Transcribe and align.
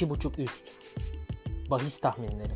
2.5 0.00 0.42
üst. 0.42 0.62
Bahis 1.70 2.00
tahminleri. 2.00 2.52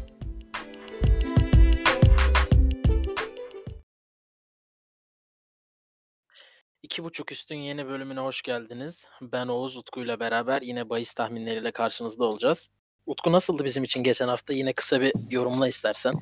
İki 6.83 7.05
buçuk 7.05 7.33
üstün 7.33 7.57
yeni 7.57 7.87
bölümüne 7.87 8.21
hoş 8.21 8.43
geldiniz. 8.43 9.07
Ben 9.23 9.49
Oğuz 9.49 9.77
Utku 9.77 10.03
ile 10.03 10.21
beraber 10.21 10.63
yine 10.63 10.89
bahis 10.91 11.13
tahminleriyle 11.13 11.71
karşınızda 11.73 12.25
olacağız. 12.25 12.71
Utku 13.07 13.33
nasıldı 13.33 13.65
bizim 13.65 13.85
için 13.85 14.03
geçen 14.03 14.29
hafta? 14.29 14.53
Yine 14.53 14.73
kısa 14.73 15.01
bir 15.01 15.13
yorumla 15.31 15.69
istersen. 15.69 16.15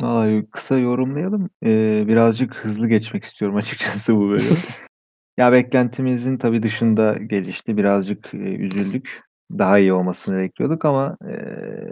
Vallahi 0.00 0.46
kısa 0.50 0.78
yorumlayalım. 0.78 1.50
Ee, 1.64 2.04
birazcık 2.08 2.54
hızlı 2.54 2.88
geçmek 2.88 3.24
istiyorum 3.24 3.56
açıkçası 3.62 4.16
bu 4.16 4.30
bölüm. 4.30 4.58
ya 5.36 5.52
beklentimizin 5.52 6.38
tabii 6.38 6.62
dışında 6.62 7.18
gelişti. 7.26 7.76
Birazcık 7.76 8.34
e, 8.34 8.36
üzüldük. 8.36 9.27
Daha 9.50 9.78
iyi 9.78 9.92
olmasını 9.92 10.38
bekliyorduk 10.38 10.84
ama 10.84 11.16
e, 11.28 11.34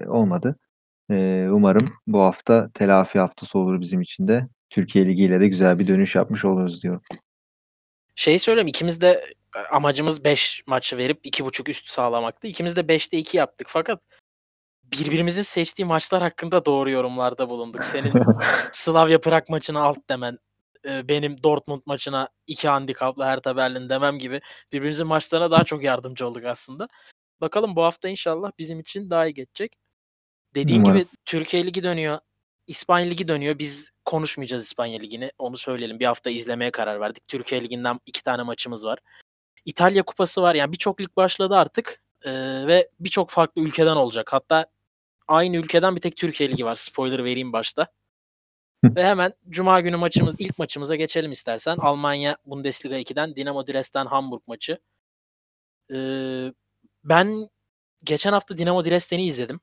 olmadı. 0.08 0.56
E, 1.10 1.48
umarım 1.50 1.92
bu 2.06 2.20
hafta 2.20 2.70
telafi 2.74 3.18
haftası 3.18 3.58
olur 3.58 3.80
bizim 3.80 4.00
için 4.00 4.28
de. 4.28 4.48
Türkiye 4.70 5.06
Ligi 5.06 5.24
ile 5.24 5.40
de 5.40 5.48
güzel 5.48 5.78
bir 5.78 5.86
dönüş 5.86 6.14
yapmış 6.14 6.44
oluruz 6.44 6.82
diyorum. 6.82 7.02
Şey 8.14 8.38
söyleyeyim 8.38 8.68
ikimiz 8.68 9.00
de 9.00 9.24
amacımız 9.70 10.24
5 10.24 10.62
maçı 10.66 10.96
verip 10.96 11.26
2.5 11.26 11.70
üst 11.70 11.90
sağlamaktı. 11.90 12.46
İkimiz 12.46 12.76
de 12.76 12.80
5'te 12.80 13.18
2 13.18 13.36
yaptık 13.36 13.66
fakat 13.70 14.02
birbirimizin 14.84 15.42
seçtiği 15.42 15.86
maçlar 15.86 16.22
hakkında 16.22 16.64
doğru 16.64 16.90
yorumlarda 16.90 17.50
bulunduk. 17.50 17.84
Senin 17.84 18.12
Slavia 18.72 19.20
Prag 19.20 19.48
maçına 19.48 19.82
alt 19.82 19.98
demen, 20.10 20.38
e, 20.84 21.08
benim 21.08 21.42
Dortmund 21.42 21.82
maçına 21.86 22.28
iki 22.46 22.68
handikaplı 22.68 23.24
Hertha 23.24 23.56
Berlin 23.56 23.88
demem 23.88 24.18
gibi 24.18 24.40
birbirimizin 24.72 25.06
maçlarına 25.06 25.50
daha 25.50 25.64
çok 25.64 25.82
yardımcı 25.82 26.26
olduk 26.26 26.44
aslında. 26.44 26.88
Bakalım 27.40 27.76
bu 27.76 27.82
hafta 27.82 28.08
inşallah 28.08 28.52
bizim 28.58 28.80
için 28.80 29.10
daha 29.10 29.26
iyi 29.26 29.34
geçecek. 29.34 29.76
Dediğin 30.54 30.80
Umarım. 30.80 30.98
gibi 30.98 31.08
Türkiye 31.24 31.64
Ligi 31.64 31.82
dönüyor. 31.82 32.18
İspanya 32.66 33.06
Ligi 33.06 33.28
dönüyor. 33.28 33.58
Biz 33.58 33.90
konuşmayacağız 34.04 34.64
İspanya 34.64 34.98
Ligi'ni. 34.98 35.32
Onu 35.38 35.56
söyleyelim. 35.56 36.00
Bir 36.00 36.06
hafta 36.06 36.30
izlemeye 36.30 36.70
karar 36.70 37.00
verdik. 37.00 37.28
Türkiye 37.28 37.60
Ligi'nden 37.60 38.00
iki 38.06 38.22
tane 38.22 38.42
maçımız 38.42 38.84
var. 38.84 38.98
İtalya 39.64 40.02
Kupası 40.02 40.42
var. 40.42 40.54
Yani 40.54 40.72
birçok 40.72 41.00
lig 41.00 41.16
başladı 41.16 41.54
artık. 41.54 42.00
Ee, 42.22 42.32
ve 42.66 42.90
birçok 43.00 43.30
farklı 43.30 43.62
ülkeden 43.62 43.96
olacak. 43.96 44.32
Hatta 44.32 44.66
aynı 45.28 45.56
ülkeden 45.56 45.96
bir 45.96 46.00
tek 46.00 46.16
Türkiye 46.16 46.48
Ligi 46.48 46.64
var. 46.64 46.74
Spoiler 46.74 47.24
vereyim 47.24 47.52
başta. 47.52 47.86
ve 48.84 49.04
hemen 49.04 49.32
Cuma 49.48 49.80
günü 49.80 49.96
maçımız, 49.96 50.34
ilk 50.38 50.58
maçımıza 50.58 50.96
geçelim 50.96 51.32
istersen. 51.32 51.76
Almanya 51.76 52.36
Bundesliga 52.46 52.98
2'den 52.98 53.36
Dinamo 53.36 53.66
Dresden 53.66 54.06
Hamburg 54.06 54.42
maçı. 54.46 54.78
Ee, 55.92 56.52
ben 57.08 57.48
geçen 58.04 58.32
hafta 58.32 58.58
Dinamo 58.58 58.84
Dresden'i 58.84 59.26
izledim. 59.26 59.60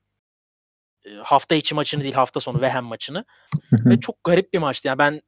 Ee, 1.04 1.10
hafta 1.14 1.54
içi 1.54 1.74
maçını 1.74 2.02
değil 2.02 2.14
hafta 2.14 2.40
sonu 2.40 2.60
Vehem 2.60 2.84
maçını. 2.84 3.24
Ve 3.72 4.00
çok 4.00 4.24
garip 4.24 4.52
bir 4.52 4.58
maçtı. 4.58 4.88
Yani 4.88 4.98
ben 4.98 5.22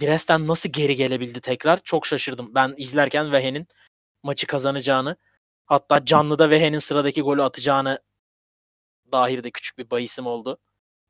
Dresden 0.00 0.46
nasıl 0.46 0.68
geri 0.68 0.96
gelebildi 0.96 1.40
tekrar 1.40 1.82
çok 1.82 2.06
şaşırdım. 2.06 2.54
Ben 2.54 2.74
izlerken 2.76 3.32
Vehen'in 3.32 3.68
maçı 4.22 4.46
kazanacağını 4.46 5.16
hatta 5.66 6.04
canlıda 6.04 6.50
Vehen'in 6.50 6.78
sıradaki 6.78 7.22
golü 7.22 7.42
atacağını 7.42 8.00
dair 9.12 9.44
de 9.44 9.50
küçük 9.50 9.78
bir 9.78 9.90
bahisim 9.90 10.26
oldu. 10.26 10.58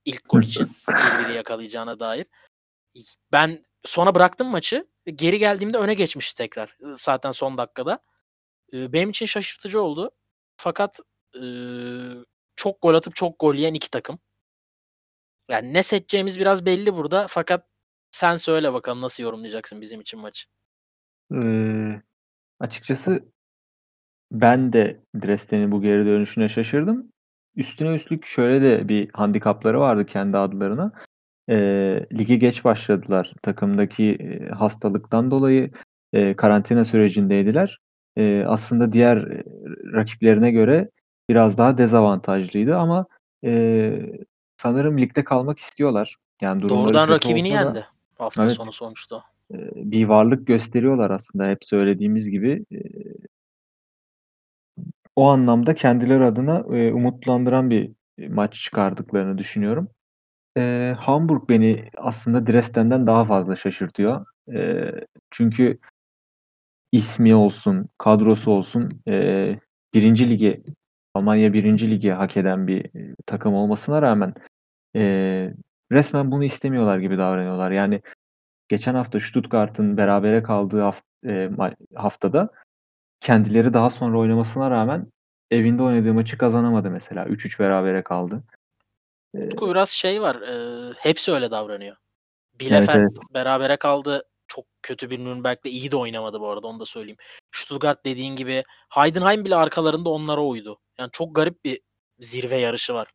İlk 0.04 0.28
gol 0.28 0.42
için 0.42 0.70
birbiri 0.88 1.34
yakalayacağına 1.34 2.00
dair. 2.00 2.26
Ben 3.32 3.64
sona 3.84 4.14
bıraktım 4.14 4.48
maçı. 4.48 4.86
Geri 5.06 5.38
geldiğimde 5.38 5.78
öne 5.78 5.94
geçmişti 5.94 6.36
tekrar. 6.36 6.76
Zaten 6.80 7.32
son 7.32 7.58
dakikada. 7.58 7.98
Benim 8.72 9.10
için 9.10 9.26
şaşırtıcı 9.26 9.82
oldu. 9.82 10.10
Fakat 10.62 11.00
e, 11.34 11.42
çok 12.56 12.82
gol 12.82 12.94
atıp 12.94 13.14
çok 13.14 13.38
gol 13.38 13.54
yiyen 13.54 13.74
iki 13.74 13.90
takım. 13.90 14.18
Yani 15.50 15.72
ne 15.72 15.82
seçeceğimiz 15.82 16.40
biraz 16.40 16.66
belli 16.66 16.94
burada. 16.94 17.26
Fakat 17.28 17.66
sen 18.10 18.36
söyle 18.36 18.72
bakalım 18.72 19.00
nasıl 19.00 19.22
yorumlayacaksın 19.22 19.80
bizim 19.80 20.00
için 20.00 20.20
maçı. 20.20 20.48
Ee, 21.34 22.02
açıkçası 22.60 23.24
ben 24.32 24.72
de 24.72 25.00
Dresden'in 25.22 25.72
bu 25.72 25.82
geri 25.82 26.06
dönüşüne 26.06 26.48
şaşırdım. 26.48 27.12
Üstüne 27.56 27.94
üstlük 27.94 28.26
şöyle 28.26 28.62
de 28.62 28.88
bir 28.88 29.10
handikapları 29.12 29.80
vardı 29.80 30.06
kendi 30.06 30.36
adlarına. 30.36 30.92
Ee, 31.50 32.06
lige 32.18 32.36
geç 32.36 32.64
başladılar. 32.64 33.34
Takımdaki 33.42 34.14
e, 34.14 34.48
hastalıktan 34.48 35.30
dolayı 35.30 35.70
e, 36.12 36.36
karantina 36.36 36.84
sürecindeydiler. 36.84 37.78
E, 38.20 38.44
aslında 38.46 38.92
diğer 38.92 39.16
e, 39.16 39.42
rakiplerine 39.92 40.50
göre 40.50 40.90
biraz 41.28 41.58
daha 41.58 41.78
dezavantajlıydı 41.78 42.76
ama 42.76 43.06
e, 43.44 43.92
sanırım 44.56 44.98
ligde 44.98 45.24
kalmak 45.24 45.58
istiyorlar. 45.58 46.16
Yani 46.42 46.62
durumları 46.62 46.84
Doğrudan 46.84 47.08
kötü 47.08 47.14
rakibini 47.14 47.48
olsa 47.52 47.60
da- 47.60 47.64
yendi. 47.66 47.86
Hafta 48.18 48.42
Evet. 48.42 48.52
sonu 48.52 48.72
sonuçta. 48.72 49.22
e, 49.54 49.56
bir 49.74 50.04
varlık 50.04 50.46
gösteriyorlar 50.46 51.10
aslında 51.10 51.48
hep 51.48 51.64
söylediğimiz 51.64 52.30
gibi. 52.30 52.64
E, 52.72 52.78
o 55.16 55.28
anlamda 55.28 55.74
kendileri 55.74 56.24
adına 56.24 56.58
e, 56.76 56.92
umutlandıran 56.92 57.70
bir 57.70 57.90
maç 58.28 58.54
çıkardıklarını 58.54 59.38
düşünüyorum. 59.38 59.88
E, 60.56 60.94
Hamburg 60.98 61.48
beni 61.48 61.90
aslında 61.96 62.46
Dresden'den 62.46 63.06
daha 63.06 63.24
fazla 63.24 63.56
şaşırtıyor. 63.56 64.26
E, 64.54 64.90
çünkü 65.30 65.78
ismi 66.92 67.34
olsun, 67.34 67.88
kadrosu 67.98 68.50
olsun 68.50 69.02
e, 69.08 69.58
birinci 69.94 70.30
ligi, 70.30 70.62
Almanya 71.14 71.52
birinci 71.52 71.90
ligi 71.90 72.10
hak 72.10 72.36
eden 72.36 72.66
bir 72.66 72.90
takım 73.26 73.54
olmasına 73.54 74.02
rağmen 74.02 74.34
e, 74.96 75.02
resmen 75.92 76.30
bunu 76.30 76.44
istemiyorlar 76.44 76.98
gibi 76.98 77.18
davranıyorlar. 77.18 77.70
Yani 77.70 78.02
geçen 78.68 78.94
hafta 78.94 79.20
Stuttgart'ın 79.20 79.96
berabere 79.96 80.42
kaldığı 80.42 80.80
haft- 80.80 81.26
e, 81.26 81.50
haftada 81.94 82.50
kendileri 83.20 83.72
daha 83.74 83.90
sonra 83.90 84.18
oynamasına 84.18 84.70
rağmen 84.70 85.06
evinde 85.50 85.82
oynadığı 85.82 86.14
maçı 86.14 86.38
kazanamadı 86.38 86.90
mesela. 86.90 87.26
3-3 87.26 87.60
berabere 87.60 88.02
kaldı. 88.02 88.42
E, 89.34 89.46
Utku 89.46 89.70
biraz 89.70 89.88
şey 89.88 90.22
var. 90.22 90.36
e, 90.42 90.92
hepsi 90.98 91.32
öyle 91.32 91.50
davranıyor. 91.50 91.96
Evet, 91.96 92.60
Bielefeld 92.60 93.00
evet. 93.00 93.18
berabere 93.34 93.76
kaldı. 93.76 94.24
Kötü 94.82 95.10
bir 95.10 95.18
Nürnberg'de 95.18 95.70
iyi 95.70 95.90
de 95.90 95.96
oynamadı 95.96 96.40
bu 96.40 96.48
arada 96.48 96.66
onu 96.66 96.80
da 96.80 96.86
söyleyeyim. 96.86 97.16
Stuttgart 97.52 98.04
dediğin 98.06 98.36
gibi 98.36 98.64
Heidenheim 98.94 99.44
bile 99.44 99.56
arkalarında 99.56 100.08
onlara 100.08 100.40
uydu. 100.42 100.78
Yani 100.98 101.10
çok 101.12 101.34
garip 101.34 101.64
bir 101.64 101.80
zirve 102.18 102.56
yarışı 102.56 102.94
var. 102.94 103.08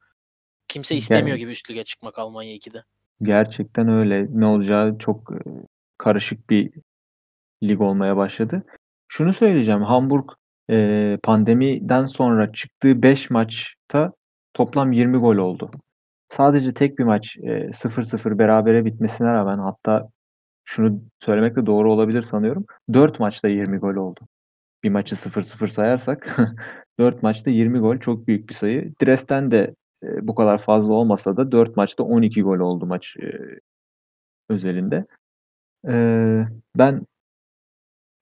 Kimse 0.67 0.95
istemiyor 0.95 1.27
Yani- 1.29 1.39
gibi 1.39 1.51
üst 1.51 1.71
lige 1.71 1.83
çıkmak 1.83 2.19
Almanya 2.19 2.53
2'de. 2.55 2.83
Gerçekten 3.21 3.89
öyle. 3.89 4.27
Ne 4.29 4.45
olacağı 4.45 4.97
çok 4.97 5.31
e, 5.31 5.37
karışık 5.97 6.49
bir 6.49 6.71
lig 7.63 7.81
olmaya 7.81 8.17
başladı. 8.17 8.63
Şunu 9.07 9.33
söyleyeceğim. 9.33 9.81
Hamburg 9.81 10.29
e, 10.69 11.17
pandemiden 11.23 12.05
sonra 12.05 12.53
çıktığı 12.53 13.03
5 13.03 13.29
maçta 13.29 14.13
toplam 14.53 14.91
20 14.91 15.17
gol 15.17 15.35
oldu. 15.37 15.71
Sadece 16.29 16.73
tek 16.73 16.99
bir 16.99 17.03
maç 17.03 17.37
e, 17.37 17.71
0-0 17.73 18.39
berabere 18.39 18.85
bitmesine 18.85 19.33
rağmen 19.33 19.57
hatta 19.57 20.09
şunu 20.65 21.01
söylemek 21.19 21.55
de 21.55 21.65
doğru 21.65 21.93
olabilir 21.93 22.21
sanıyorum. 22.21 22.65
4 22.93 23.19
maçta 23.19 23.47
20 23.47 23.77
gol 23.77 23.95
oldu. 23.95 24.19
Bir 24.83 24.89
maçı 24.89 25.15
0-0 25.15 25.67
sayarsak 25.67 26.37
4 26.99 27.23
maçta 27.23 27.49
20 27.49 27.79
gol 27.79 27.97
çok 27.97 28.27
büyük 28.27 28.49
bir 28.49 28.53
sayı. 28.53 28.93
Dresden 29.01 29.51
de 29.51 29.75
e, 30.03 30.27
bu 30.27 30.35
kadar 30.35 30.63
fazla 30.63 30.93
olmasa 30.93 31.37
da 31.37 31.51
4 31.51 31.77
maçta 31.77 32.03
12 32.03 32.41
gol 32.41 32.59
oldu 32.59 32.85
maç 32.85 33.17
e, 33.17 33.59
özelinde. 34.49 35.05
E, 35.87 35.95
ben 36.75 37.07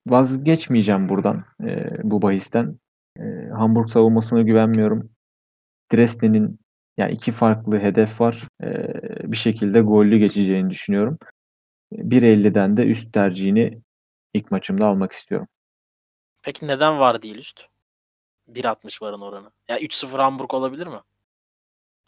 vazgeçmeyeceğim 0.08 1.10
buradan 1.10 1.46
bu 2.04 2.22
bahisten. 2.22 2.80
Hamburg 3.54 3.90
savunmasına 3.90 4.42
güvenmiyorum. 4.42 5.10
Dresden'in 5.94 6.60
yani 6.98 7.12
iki 7.12 7.32
farklı 7.32 7.80
hedef 7.80 8.22
var. 8.22 8.48
E, 8.64 8.94
bir 9.32 9.38
şekilde 9.38 9.82
gollü 9.82 10.18
geçeceğini 10.18 10.70
düşünüyorum. 10.70 11.18
1.50'den 11.98 12.78
de 12.78 12.86
üst 12.86 13.14
tercihini 13.14 13.82
ilk 14.34 14.52
maçımda 14.52 14.88
almak 14.88 15.12
istiyorum. 15.12 15.48
Peki 16.42 16.68
neden 16.68 17.00
var 17.00 17.22
değil 17.22 17.38
üst? 17.38 17.68
1.60 18.50 19.02
varın 19.02 19.22
oranı. 19.22 19.52
Ya 19.68 19.80
3-0 19.80 20.18
Hamburg 20.18 20.54
olabilir 20.54 20.88
mi? 20.88 21.00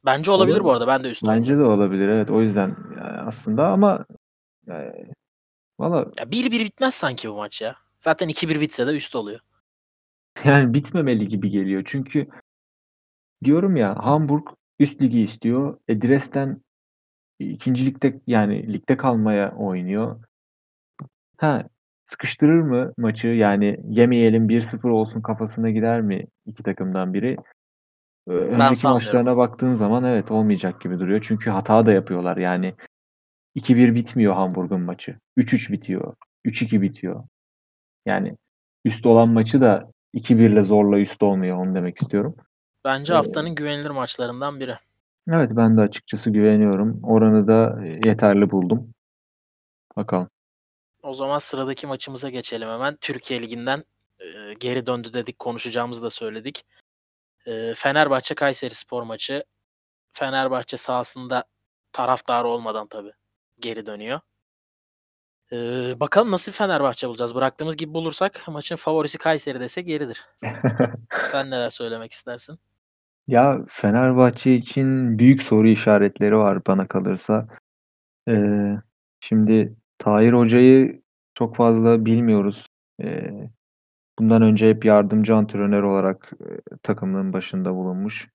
Bence 0.06 0.32
olabilir 0.32 0.56
Olur. 0.56 0.64
bu 0.64 0.72
arada. 0.72 0.88
Ben 0.88 1.04
de 1.04 1.10
üst 1.10 1.24
Bence 1.28 1.58
de 1.58 1.64
olabilir 1.64 2.08
evet 2.08 2.30
o 2.30 2.42
yüzden 2.42 2.76
yani 2.98 3.18
aslında 3.18 3.68
ama 3.68 4.06
e, 4.68 5.06
valla 5.80 5.98
Ya 6.20 6.26
1-1 6.26 6.52
bitmez 6.52 6.96
sanki 6.96 7.30
bu 7.30 7.36
maç 7.36 7.62
ya. 7.62 7.76
Zaten 8.00 8.30
2-1 8.30 8.62
bitse 8.62 8.88
de 8.88 8.92
üst 8.92 9.16
oluyor. 9.16 9.40
yani 10.44 10.74
bitmemeli 10.74 11.28
gibi 11.28 11.50
geliyor. 11.50 11.84
Çünkü 11.86 12.28
diyorum 13.44 13.76
ya 13.76 14.06
Hamburg 14.06 14.48
üst 14.80 15.02
ligi 15.02 15.22
istiyor. 15.22 15.80
E, 15.88 16.02
Dresden 16.02 16.62
ikinci 17.40 17.86
ligde 17.86 18.20
yani 18.28 18.74
ligde 18.74 18.98
kalmaya 18.98 19.56
oynuyor. 19.56 20.20
Ha 21.38 21.64
sıkıştırır 22.10 22.62
mı 22.62 22.94
maçı? 22.98 23.28
Yani 23.28 23.80
yemeyelim 23.90 24.50
1-0 24.50 24.90
olsun 24.90 25.22
kafasına 25.22 25.70
gider 25.70 26.02
mi 26.02 26.26
iki 26.46 26.64
takımdan 26.64 27.14
biri? 27.14 27.38
Ee, 28.28 28.32
önceki 28.32 28.76
sanmıyorum. 28.76 29.08
maçlarına 29.08 29.38
baktığın 29.38 29.74
zaman 29.74 30.04
evet 30.04 30.32
olmayacak 30.32 30.82
gibi 30.82 31.00
duruyor. 31.00 31.26
Çünkü 31.28 31.50
hata 31.50 31.86
da 31.86 31.92
yapıyorlar. 31.92 32.38
Yani 32.38 32.74
2-1 33.56 33.96
bitmiyor 33.96 34.34
Hamburg'un 34.34 34.82
maçı. 34.82 35.20
3-3 35.38 35.72
bitiyor. 35.72 36.16
3-2 36.46 36.82
bitiyor. 36.82 37.24
Yani 38.06 38.38
üst 38.86 39.06
olan 39.06 39.30
maçı 39.30 39.62
da 39.62 39.92
2-1 40.14 40.52
ile 40.52 40.64
zorla 40.64 41.00
üst 41.00 41.24
olmuyor. 41.24 41.58
Onu 41.58 41.76
demek 41.76 42.02
istiyorum. 42.02 42.36
Bence 42.86 43.14
Ee, 43.14 43.16
haftanın 43.16 43.56
güvenilir 43.56 43.90
maçlarından 43.90 44.60
biri. 44.60 44.78
Evet 45.31 45.51
ben 45.54 45.77
de 45.77 45.81
açıkçası 45.81 46.30
güveniyorum. 46.30 47.04
Oranı 47.04 47.48
da 47.48 47.86
e, 47.86 48.00
yeterli 48.06 48.51
buldum. 48.51 48.94
Bakalım. 49.95 50.30
O 51.04 51.13
zaman 51.13 51.39
sıradaki 51.39 51.88
maçımıza 51.88 52.30
geçelim 52.30 52.69
hemen. 52.69 52.98
Türkiye 53.01 53.42
Ligi'nden 53.42 53.83
e, 54.19 54.54
geri 54.60 54.86
döndü 54.86 55.13
dedik, 55.13 55.39
konuşacağımızı 55.39 56.04
da 56.04 56.10
söyledik. 56.10 56.66
E, 57.45 57.74
Fenerbahçe 57.75 58.36
Kayseri 58.36 58.75
Spor 58.75 59.04
maçı. 59.04 59.44
Fenerbahçe 60.13 60.77
sahasında 60.77 61.44
taraftarı 61.92 62.48
olmadan 62.48 62.88
tabii 62.88 63.12
geri 63.60 63.86
dönüyor. 63.86 64.19
E, 65.51 65.57
bakalım 66.00 66.31
nasıl 66.31 66.51
bir 66.51 66.57
Fenerbahçe 66.57 67.10
bulacağız. 67.10 67.36
Bıraktığımız 67.36 67.77
gibi 67.77 67.94
bulursak 67.94 68.48
maçın 68.48 68.75
favorisi 68.75 69.18
Kayseri 69.18 69.60
desek 69.60 69.88
yeridir. 69.88 70.25
Sen 71.31 71.51
neler 71.51 71.69
söylemek 71.69 72.12
istersin? 72.12 72.60
Ya 73.27 73.66
Fenerbahçe 73.69 74.56
için 74.56 75.19
büyük 75.19 75.42
soru 75.44 75.68
işaretleri 75.68 76.38
var 76.38 76.66
bana 76.68 76.88
kalırsa. 76.88 77.48
Ee, 78.30 78.75
şimdi 79.22 79.75
Tahir 79.98 80.33
Hoca'yı 80.33 81.01
çok 81.36 81.56
fazla 81.56 82.06
bilmiyoruz. 82.06 82.68
Ee, 83.04 83.31
bundan 84.19 84.42
önce 84.42 84.69
hep 84.69 84.86
yardımcı 84.86 85.36
antrenör 85.36 85.83
olarak 85.83 86.31
e, 86.42 86.77
takımın 86.83 87.33
başında 87.33 87.75
bulunmuş. 87.75 88.30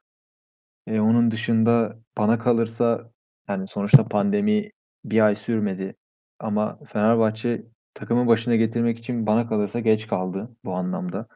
E, 0.86 1.00
onun 1.00 1.30
dışında 1.30 1.98
bana 2.18 2.38
kalırsa 2.38 3.10
yani 3.48 3.68
sonuçta 3.68 4.08
pandemi 4.08 4.70
bir 5.04 5.20
ay 5.26 5.36
sürmedi. 5.36 5.96
Ama 6.40 6.78
Fenerbahçe 6.92 7.62
takımın 7.94 8.28
başına 8.28 8.56
getirmek 8.56 8.98
için 8.98 9.26
bana 9.26 9.48
kalırsa 9.48 9.80
geç 9.80 10.06
kaldı 10.08 10.50
bu 10.64 10.74
anlamda. 10.74 11.28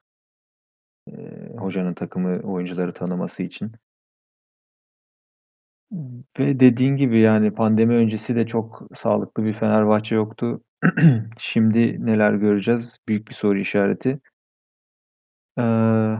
Hocanın 1.58 1.94
takımı 1.94 2.40
oyuncuları 2.40 2.94
tanıması 2.94 3.42
için. 3.42 3.72
Ve 6.38 6.60
dediğin 6.60 6.96
gibi 6.96 7.20
yani 7.20 7.54
pandemi 7.54 7.94
öncesi 7.94 8.36
de 8.36 8.46
çok 8.46 8.82
sağlıklı 8.96 9.44
bir 9.44 9.52
Fenerbahçe 9.52 10.14
yoktu. 10.14 10.60
Şimdi 11.38 12.06
neler 12.06 12.34
göreceğiz? 12.34 12.96
Büyük 13.08 13.28
bir 13.28 13.34
soru 13.34 13.58
işareti. 13.58 14.20
Ee, 15.58 16.16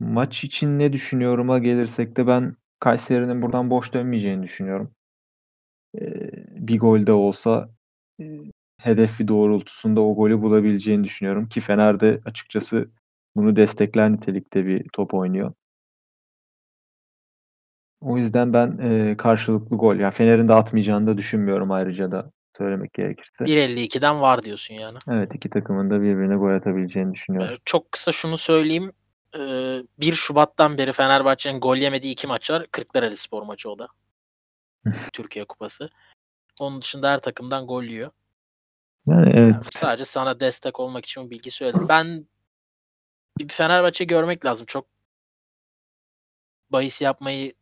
maç 0.00 0.44
için 0.44 0.78
ne 0.78 0.92
düşünyorum'a 0.92 1.58
gelirsek 1.58 2.16
de 2.16 2.26
ben 2.26 2.56
Kayseri'nin 2.80 3.42
buradan 3.42 3.70
boş 3.70 3.92
dönmeyeceğini 3.94 4.42
düşünüyorum. 4.42 4.94
Ee, 6.00 6.30
bir 6.66 6.78
gol 6.78 7.06
de 7.06 7.12
olsa 7.12 7.70
e, 8.20 8.24
hedefi 8.78 9.28
doğrultusunda 9.28 10.00
o 10.00 10.14
golü 10.14 10.42
bulabileceğini 10.42 11.04
düşünüyorum 11.04 11.48
ki 11.48 11.60
Fener'de 11.60 12.20
açıkçası 12.24 12.90
bunu 13.38 13.56
destekler 13.56 14.12
nitelikte 14.12 14.66
bir 14.66 14.86
top 14.92 15.14
oynuyor. 15.14 15.52
O 18.00 18.18
yüzden 18.18 18.52
ben 18.52 18.78
e, 18.78 19.16
karşılıklı 19.16 19.76
gol, 19.76 19.96
yani 19.96 20.14
Fener'in 20.14 20.48
de 20.48 20.54
atmayacağını 20.54 21.06
da 21.06 21.18
düşünmüyorum 21.18 21.70
ayrıca 21.70 22.12
da 22.12 22.30
söylemek 22.58 22.92
gerekirse. 22.92 23.44
1.52'den 23.44 24.20
var 24.20 24.42
diyorsun 24.42 24.74
yani. 24.74 24.98
Evet 25.10 25.34
iki 25.34 25.50
takımın 25.50 25.90
da 25.90 26.02
birbirine 26.02 26.36
gol 26.36 26.50
atabileceğini 26.54 27.14
düşünüyorum. 27.14 27.54
Ee, 27.54 27.58
Çok 27.64 27.92
kısa 27.92 28.12
şunu 28.12 28.38
söyleyeyim. 28.38 28.92
Ee, 29.34 29.82
1 29.98 30.12
Şubat'tan 30.12 30.78
beri 30.78 30.92
Fenerbahçe'nin 30.92 31.60
gol 31.60 31.76
yemediği 31.76 32.12
iki 32.12 32.26
maç 32.26 32.50
var. 32.50 32.66
Kırklareli 32.72 33.16
Spor 33.16 33.42
maçı 33.42 33.70
o 33.70 33.78
da. 33.78 33.88
Türkiye 35.12 35.44
Kupası. 35.44 35.90
Onun 36.60 36.82
dışında 36.82 37.10
her 37.10 37.18
takımdan 37.18 37.66
gol 37.66 37.82
yiyor. 37.82 38.10
Yani 39.06 39.36
Yani 39.36 39.38
evet. 39.38 39.68
sadece 39.74 40.04
sana 40.04 40.40
destek 40.40 40.80
olmak 40.80 41.04
için 41.04 41.26
bu 41.26 41.30
bilgi 41.30 41.50
söyledim. 41.50 41.86
Ben 41.88 42.26
bir 43.38 43.48
Fenerbahçe 43.48 44.04
görmek 44.04 44.44
lazım. 44.44 44.66
Çok 44.66 44.86
bahis 46.70 47.02
yapmayı 47.02 47.54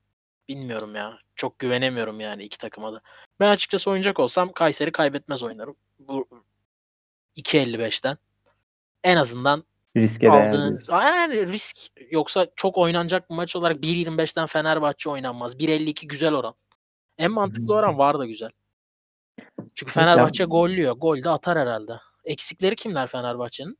bilmiyorum 0.48 0.94
ya. 0.94 1.18
Çok 1.36 1.58
güvenemiyorum 1.58 2.20
yani 2.20 2.44
iki 2.44 2.58
takıma 2.58 2.92
da. 2.92 3.00
Ben 3.40 3.48
açıkçası 3.48 3.90
oynayacak 3.90 4.20
olsam 4.20 4.52
Kayseri 4.52 4.92
kaybetmez 4.92 5.42
oynarım. 5.42 5.76
Bu 5.98 6.28
2.55'ten. 7.36 8.18
En 9.04 9.16
azından 9.16 9.64
Riske 9.96 10.30
aldığın 10.30 10.82
yani 10.88 11.46
risk 11.46 11.76
yoksa 12.10 12.46
çok 12.56 12.78
oynanacak 12.78 13.30
bir 13.30 13.34
maç 13.34 13.56
olarak 13.56 13.76
1.25'ten 13.76 14.46
Fenerbahçe 14.46 15.10
oynanmaz. 15.10 15.56
1.52 15.56 16.06
güzel 16.06 16.34
oran. 16.34 16.54
En 17.18 17.30
mantıklı 17.30 17.74
oran 17.74 17.98
var 17.98 18.18
da 18.18 18.26
güzel. 18.26 18.50
Çünkü 19.74 19.92
Fenerbahçe 19.92 20.44
gollüyor. 20.44 20.96
Gol 20.96 21.22
de 21.22 21.30
atar 21.30 21.58
herhalde. 21.58 21.92
Eksikleri 22.24 22.76
kimler 22.76 23.06
Fenerbahçe'nin? 23.06 23.78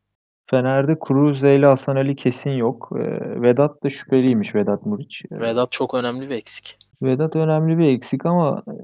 Fener'de 0.50 0.96
Cruze 1.08 1.56
ile 1.56 1.66
Hasan 1.66 1.96
Ali 1.96 2.16
kesin 2.16 2.50
yok. 2.50 2.92
Ee, 2.94 3.42
Vedat 3.42 3.82
da 3.82 3.90
şüpheliymiş 3.90 4.54
Vedat 4.54 4.86
Muriç. 4.86 5.22
Ee, 5.30 5.40
Vedat 5.40 5.72
çok 5.72 5.94
önemli 5.94 6.30
bir 6.30 6.34
eksik. 6.34 6.78
Vedat 7.02 7.36
önemli 7.36 7.78
bir 7.78 7.88
eksik 7.88 8.26
ama 8.26 8.62
e, 8.68 8.74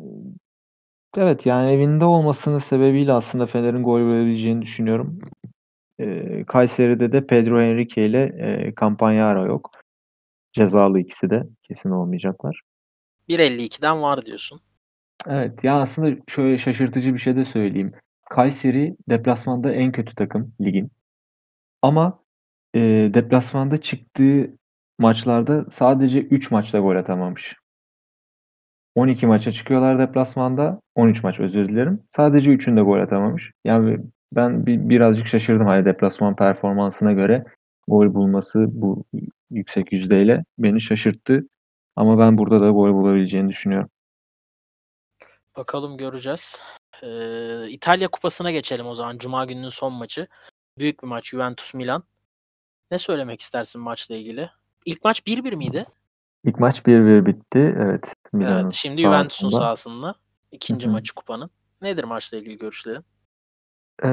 evet 1.17 1.47
yani 1.47 1.73
evinde 1.73 2.05
olmasının 2.05 2.59
sebebiyle 2.59 3.13
aslında 3.13 3.47
Fener'in 3.47 3.83
gol 3.83 4.01
verebileceğini 4.01 4.63
düşünüyorum. 4.63 5.19
Ee, 6.01 6.45
Kayseri'de 6.45 7.13
de 7.13 7.27
Pedro 7.27 7.61
Henrique 7.61 8.07
ile 8.07 8.23
e, 8.23 8.75
Campagnaro 8.81 9.47
yok. 9.47 9.71
Cezalı 10.53 11.01
ikisi 11.01 11.31
de 11.31 11.45
kesin 11.63 11.91
olmayacaklar. 11.91 12.63
1.52'den 13.29 14.03
var 14.03 14.23
diyorsun. 14.23 14.61
Evet 15.27 15.65
ya 15.65 15.81
aslında 15.81 16.17
şöyle 16.29 16.59
şaşırtıcı 16.59 17.15
bir 17.15 17.19
şey 17.19 17.37
de 17.37 17.45
söyleyeyim. 17.45 17.93
Kayseri 18.31 18.97
deplasmanda 19.09 19.73
en 19.73 19.93
kötü 19.93 20.15
takım 20.15 20.55
ligin. 20.61 20.91
Ama 21.83 22.19
e, 22.75 22.81
deplasmanda 23.15 23.79
çıktığı 23.81 24.51
maçlarda 24.99 25.71
sadece 25.71 26.21
3 26.21 26.51
maçta 26.51 26.79
gol 26.79 26.97
atamamış. 26.97 27.57
12 28.95 29.27
maça 29.27 29.53
çıkıyorlar 29.53 29.99
deplasmanda. 29.99 30.81
13 30.95 31.23
maç 31.23 31.41
özür 31.41 31.69
dilerim. 31.69 32.03
Sadece 32.17 32.51
3'ünde 32.51 32.81
gol 32.81 33.01
atamamış. 33.01 33.53
Yani 33.65 33.99
ben 34.33 34.67
bir, 34.67 34.89
birazcık 34.89 35.27
şaşırdım 35.27 35.67
hani 35.67 35.85
deplasman 35.85 36.37
performansına 36.37 37.13
göre 37.13 37.45
gol 37.89 38.15
bulması 38.15 38.67
bu 38.69 39.05
yüksek 39.51 39.93
yüzdeyle 39.93 40.45
beni 40.59 40.81
şaşırttı. 40.81 41.47
Ama 41.97 42.19
ben 42.19 42.39
burada 42.39 42.61
da 42.61 42.71
gol 42.71 42.93
bulabileceğini 42.93 43.49
düşünüyorum. 43.49 43.89
Bakalım 45.57 45.97
göreceğiz. 45.97 46.63
Ee, 47.03 47.69
İtalya 47.69 48.09
Kupası'na 48.09 48.51
geçelim 48.51 48.87
o 48.87 48.95
zaman. 48.95 49.19
Cuma 49.19 49.45
gününün 49.45 49.69
son 49.69 49.93
maçı. 49.93 50.29
Büyük 50.79 51.03
bir 51.03 51.09
maç 51.09 51.29
Juventus 51.31 51.75
Milan. 51.75 52.03
Ne 52.91 52.99
söylemek 52.99 53.41
istersin 53.41 53.83
maçla 53.83 54.17
ilgili? 54.17 54.51
İlk 54.85 55.05
maç 55.05 55.21
1-1 55.27 55.57
miydi? 55.57 55.85
İlk 56.45 56.61
maç 56.61 56.81
1-1 56.81 57.27
bitti. 57.27 57.75
Evet. 57.79 58.15
Milan'ın 58.33 58.63
Evet. 58.65 58.73
Şimdi 58.73 59.03
Juventus'un 59.03 59.51
sahasında. 59.51 60.15
ikinci 60.53 60.87
Hı 60.87 60.91
hı. 60.91 60.93
maçı 60.93 61.15
kupanın. 61.15 61.51
Nedir 61.83 62.05
maçla 62.05 62.39
ilgili 62.39 62.59
görüşlerin? 62.59 63.05
Ee, 64.05 64.09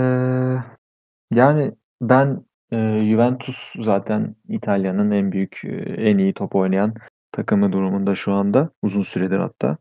yani 1.34 1.72
ben 2.01 2.46
e, 2.72 2.78
Juventus 3.10 3.74
zaten 3.86 4.36
İtalya'nın 4.50 5.12
en 5.12 5.32
büyük, 5.32 5.62
e, 5.66 5.70
en 5.98 6.18
iyi 6.18 6.34
top 6.34 6.56
oynayan 6.56 6.94
takımı 7.32 7.72
durumunda 7.72 8.16
şu 8.16 8.34
anda. 8.34 8.70
Uzun 8.82 9.04
süredir 9.04 9.39
hatta. 9.39 9.78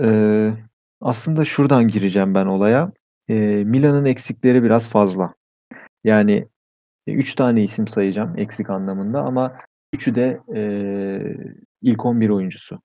Ee, 0.00 0.52
aslında 1.00 1.44
şuradan 1.44 1.88
gireceğim 1.88 2.34
ben 2.34 2.46
olaya. 2.46 2.92
Ee, 3.28 3.34
Milan'ın 3.64 4.04
eksikleri 4.04 4.62
biraz 4.62 4.88
fazla. 4.88 5.34
Yani 6.06 6.48
3 7.06 7.34
tane 7.34 7.64
isim 7.64 7.88
sayacağım 7.88 8.38
eksik 8.38 8.70
anlamında 8.70 9.22
ama 9.22 9.58
üçü 9.92 10.14
de 10.14 10.40
e, 10.54 10.60
ilk 11.82 12.06
11 12.06 12.28
oyuncusu. 12.30 12.80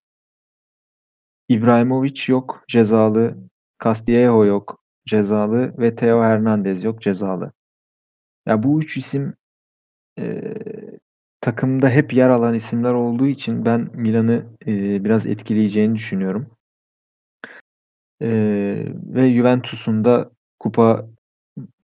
İbrahimovic 1.49 2.23
yok 2.27 2.63
cezalı. 2.67 3.37
Castillejo 3.83 4.45
yok 4.45 4.83
cezalı 5.05 5.77
ve 5.77 5.95
Theo 5.95 6.23
Hernandez 6.23 6.83
yok 6.83 7.01
cezalı. 7.01 7.51
Ya 8.45 8.63
bu 8.63 8.79
üç 8.81 8.97
isim 8.97 9.33
e, 10.19 10.53
takımda 11.41 11.89
hep 11.89 12.13
yer 12.13 12.29
alan 12.29 12.53
isimler 12.53 12.93
olduğu 12.93 13.27
için 13.27 13.65
ben 13.65 13.89
Milan'ı 13.93 14.45
e, 14.67 15.03
biraz 15.03 15.25
etkileyeceğini 15.25 15.95
düşünüyorum. 15.95 16.47
E, 18.21 18.29
ve 18.87 19.33
Juventus'un 19.33 20.05
da 20.05 20.31
kupa 20.59 21.07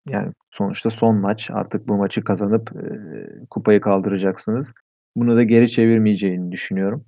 yani 0.09 0.33
sonuçta 0.51 0.89
son 0.89 1.15
maç 1.15 1.49
artık 1.51 1.87
bu 1.87 1.97
maçı 1.97 2.23
kazanıp 2.23 2.71
e, 2.75 3.45
kupayı 3.49 3.81
kaldıracaksınız. 3.81 4.73
Bunu 5.15 5.35
da 5.35 5.43
geri 5.43 5.71
çevirmeyeceğini 5.71 6.51
düşünüyorum. 6.51 7.05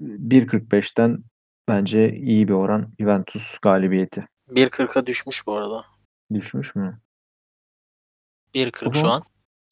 1.45'ten 0.00 1.18
bence 1.68 2.12
iyi 2.12 2.48
bir 2.48 2.52
oran 2.52 2.92
Juventus 3.00 3.58
galibiyeti. 3.58 4.26
1.40'a 4.48 5.06
düşmüş 5.06 5.46
bu 5.46 5.52
arada. 5.54 5.84
Düşmüş 6.34 6.74
mü? 6.74 7.00
1.40 8.54 8.84
Ama 8.84 8.94
şu 8.94 9.08
an. 9.08 9.22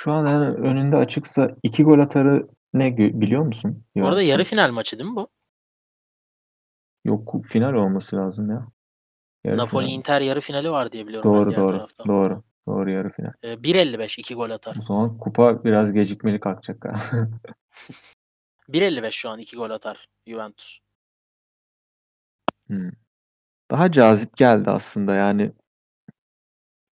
Şu 0.00 0.12
an 0.12 0.26
yani 0.26 0.46
önünde 0.46 0.96
açıksa 0.96 1.56
iki 1.62 1.82
gol 1.82 1.98
atarı 1.98 2.48
Ne 2.74 2.96
biliyor 2.96 3.42
musun? 3.42 3.84
Bu 3.96 4.06
arada 4.06 4.22
yarı 4.22 4.44
final 4.44 4.70
maçı 4.70 4.98
değil 4.98 5.10
mi 5.10 5.16
bu? 5.16 5.28
Yok 7.04 7.34
final 7.46 7.72
olması 7.72 8.16
lazım 8.16 8.50
ya. 8.50 8.66
Yarı 9.46 9.56
Napoli 9.56 9.86
final. 9.86 9.98
Inter 9.98 10.20
yarı 10.20 10.40
finali 10.40 10.70
var 10.70 10.92
diye 10.92 11.06
biliyorum 11.06 11.34
Doğru 11.34 11.56
doğru. 11.56 11.68
tarafta. 11.68 12.04
Doğru. 12.04 12.42
Doğru 12.68 12.90
yarı 12.90 13.10
final. 13.10 13.32
Ee, 13.42 13.52
1.55 13.52 14.20
iki 14.20 14.34
gol 14.34 14.50
atar. 14.50 14.76
O 14.82 14.84
zaman 14.84 15.18
kupa 15.18 15.64
biraz 15.64 15.92
gecikmeli 15.92 16.40
kalkacak 16.40 16.80
galiba. 16.80 17.00
1.55 18.68 19.10
şu 19.10 19.30
an 19.30 19.38
iki 19.38 19.56
gol 19.56 19.70
atar 19.70 20.08
Juventus. 20.26 20.78
Hmm. 22.66 22.90
Daha 23.70 23.92
cazip 23.92 24.36
geldi 24.36 24.70
aslında 24.70 25.14
yani. 25.14 25.52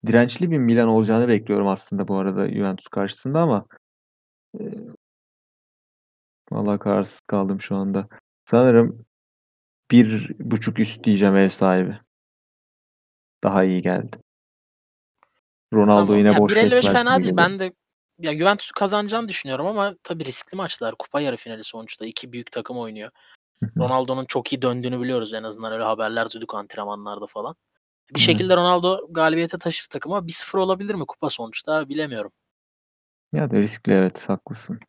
Dirençli 0.07 0.51
bir 0.51 0.59
Milan 0.59 0.89
olacağını 0.89 1.29
bekliyorum 1.29 1.67
aslında 1.69 2.09
bu 2.09 2.19
arada 2.19 2.49
Juventus 2.49 2.89
karşısında 2.89 3.41
ama 3.41 3.67
e, 4.61 4.65
vallahi 6.51 6.79
kararsız 6.79 7.21
kaldım 7.21 7.61
şu 7.61 7.77
anda. 7.77 8.09
Sanırım 8.51 9.05
bir 9.91 10.33
buçuk 10.39 10.79
üst 10.79 11.05
diyeceğim 11.05 11.37
ev 11.37 11.49
sahibi. 11.49 12.04
Daha 13.45 13.65
iyi 13.65 13.83
geldi. 13.83 14.17
Ronaldo 15.73 16.07
Tamam. 16.07 16.19
yine 16.19 16.29
Ya 16.29 16.39
boş 16.39 16.53
1.55 16.53 16.75
geçmez 16.75 16.93
fena 16.93 17.23
değil. 17.23 17.37
Ben 17.37 17.59
de 17.59 17.73
ya 18.19 18.39
Juventus'u 18.39 18.73
kazanacağını 18.73 19.29
düşünüyorum 19.29 19.67
ama 19.67 19.95
tabii 20.03 20.25
riskli 20.25 20.57
maçlar. 20.57 20.95
Kupa 20.95 21.21
yarı 21.21 21.37
finali 21.37 21.65
sonuçta. 21.65 22.07
iki 22.07 22.33
büyük 22.33 22.53
takım 22.53 22.79
oynuyor. 22.79 23.11
Ronaldo'nun 23.79 24.25
çok 24.25 24.53
iyi 24.53 24.63
döndüğünü 24.63 25.01
biliyoruz 25.01 25.35
en 25.35 25.43
azından 25.43 25.73
öyle 25.73 25.85
haberler 25.85 26.31
duyduk 26.31 26.55
antrenmanlarda 26.55 27.27
falan. 27.27 27.57
Bir 28.15 28.21
şekilde 28.21 28.57
Ronaldo 28.57 29.07
galibiyete 29.11 29.59
taşır 29.59 29.89
takımı 29.89 30.17
ama 30.17 30.27
1-0 30.27 30.59
olabilir 30.59 30.95
mi 30.95 31.07
kupa 31.07 31.31
sonuçta 31.31 31.89
bilemiyorum. 31.89 32.33
Ya 33.33 33.51
da 33.51 33.61
riskli 33.61 33.93
evet 33.93 34.29
haklısın. 34.29 34.81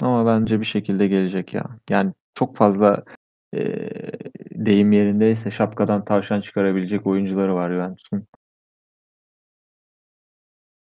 Ama 0.00 0.26
bence 0.26 0.60
bir 0.60 0.64
şekilde 0.64 1.06
gelecek 1.06 1.54
ya. 1.54 1.64
Yani 1.90 2.12
çok 2.34 2.56
fazla 2.56 3.04
e, 3.54 3.90
deyim 4.50 4.92
yerindeyse 4.92 5.50
şapkadan 5.50 6.04
tavşan 6.04 6.40
çıkarabilecek 6.40 7.06
oyuncuları 7.06 7.54
var 7.54 7.70
Juventus'un. 7.70 8.26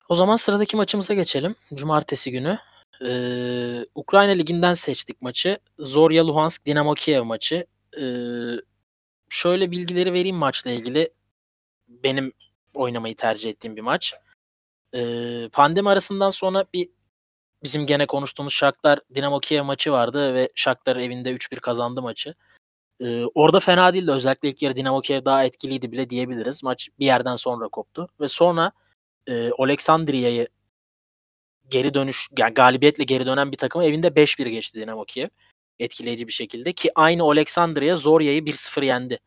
O 0.09 0.15
zaman 0.15 0.37
sıradaki 0.37 0.77
maçımıza 0.77 1.15
geçelim. 1.15 1.55
Cumartesi 1.75 2.31
günü. 2.31 2.59
Ee, 3.05 3.87
Ukrayna 3.95 4.33
Ligi'nden 4.33 4.75
seçtik 4.75 5.23
maçı. 5.23 5.59
Zorya 5.79 6.27
Luhansk 6.27 6.67
Dinamo 6.67 6.95
Kiev 6.95 7.25
maçı. 7.25 7.67
Ee, 8.01 8.03
şöyle 9.29 9.71
bilgileri 9.71 10.13
vereyim 10.13 10.37
maçla 10.37 10.71
ilgili. 10.71 11.13
Benim 11.89 12.33
oynamayı 12.75 13.17
tercih 13.17 13.51
ettiğim 13.51 13.77
bir 13.77 13.81
maç. 13.81 14.15
Ee, 14.95 15.49
pandemi 15.53 15.89
arasından 15.89 16.31
sonra 16.31 16.65
bir 16.75 16.89
bizim 17.63 17.87
gene 17.87 18.07
konuştuğumuz 18.07 18.53
Shakhtar 18.53 18.99
Dinamo 19.15 19.41
Kiev 19.41 19.65
maçı 19.65 19.93
vardı 19.93 20.35
ve 20.35 20.49
Shakhtar 20.55 20.97
evinde 20.97 21.31
3-1 21.31 21.61
kazandı 21.61 22.03
maçı. 22.03 22.35
Ee, 23.01 23.25
orada 23.35 23.61
fena 23.61 23.95
değildi. 23.95 24.11
Özellikle 24.11 24.49
ilk 24.49 24.63
yarı 24.63 24.77
Dinamo 24.77 25.01
Kiev 25.01 25.25
daha 25.25 25.45
etkiliydi 25.45 25.93
bile 25.93 26.11
diyebiliriz. 26.11 26.63
Maç 26.63 26.89
bir 26.99 27.07
yerden 27.07 27.37
sonra 27.37 27.69
koptu. 27.69 28.09
Ve 28.21 28.29
sonra 28.29 28.73
e, 29.27 29.53
Oleksandriya'yı 29.53 30.49
geri 31.69 31.95
dönüş 31.95 32.29
yani 32.39 32.55
galibiyetle 32.55 33.05
geri 33.05 33.27
dönen 33.27 33.53
bir 33.53 33.57
takımı 33.57 33.85
evinde 33.85 34.09
5-1 34.09 34.49
geçti 34.49 34.81
Dinamo 34.81 35.05
Kiev. 35.05 35.29
Etkileyici 35.79 36.29
bir 36.29 36.33
şekilde 36.33 36.73
ki 36.73 36.91
aynı 36.95 37.25
Oleksandriya 37.25 37.97
Zorya'yı 37.97 38.45
1-0 38.45 38.85
yendi 38.85 39.19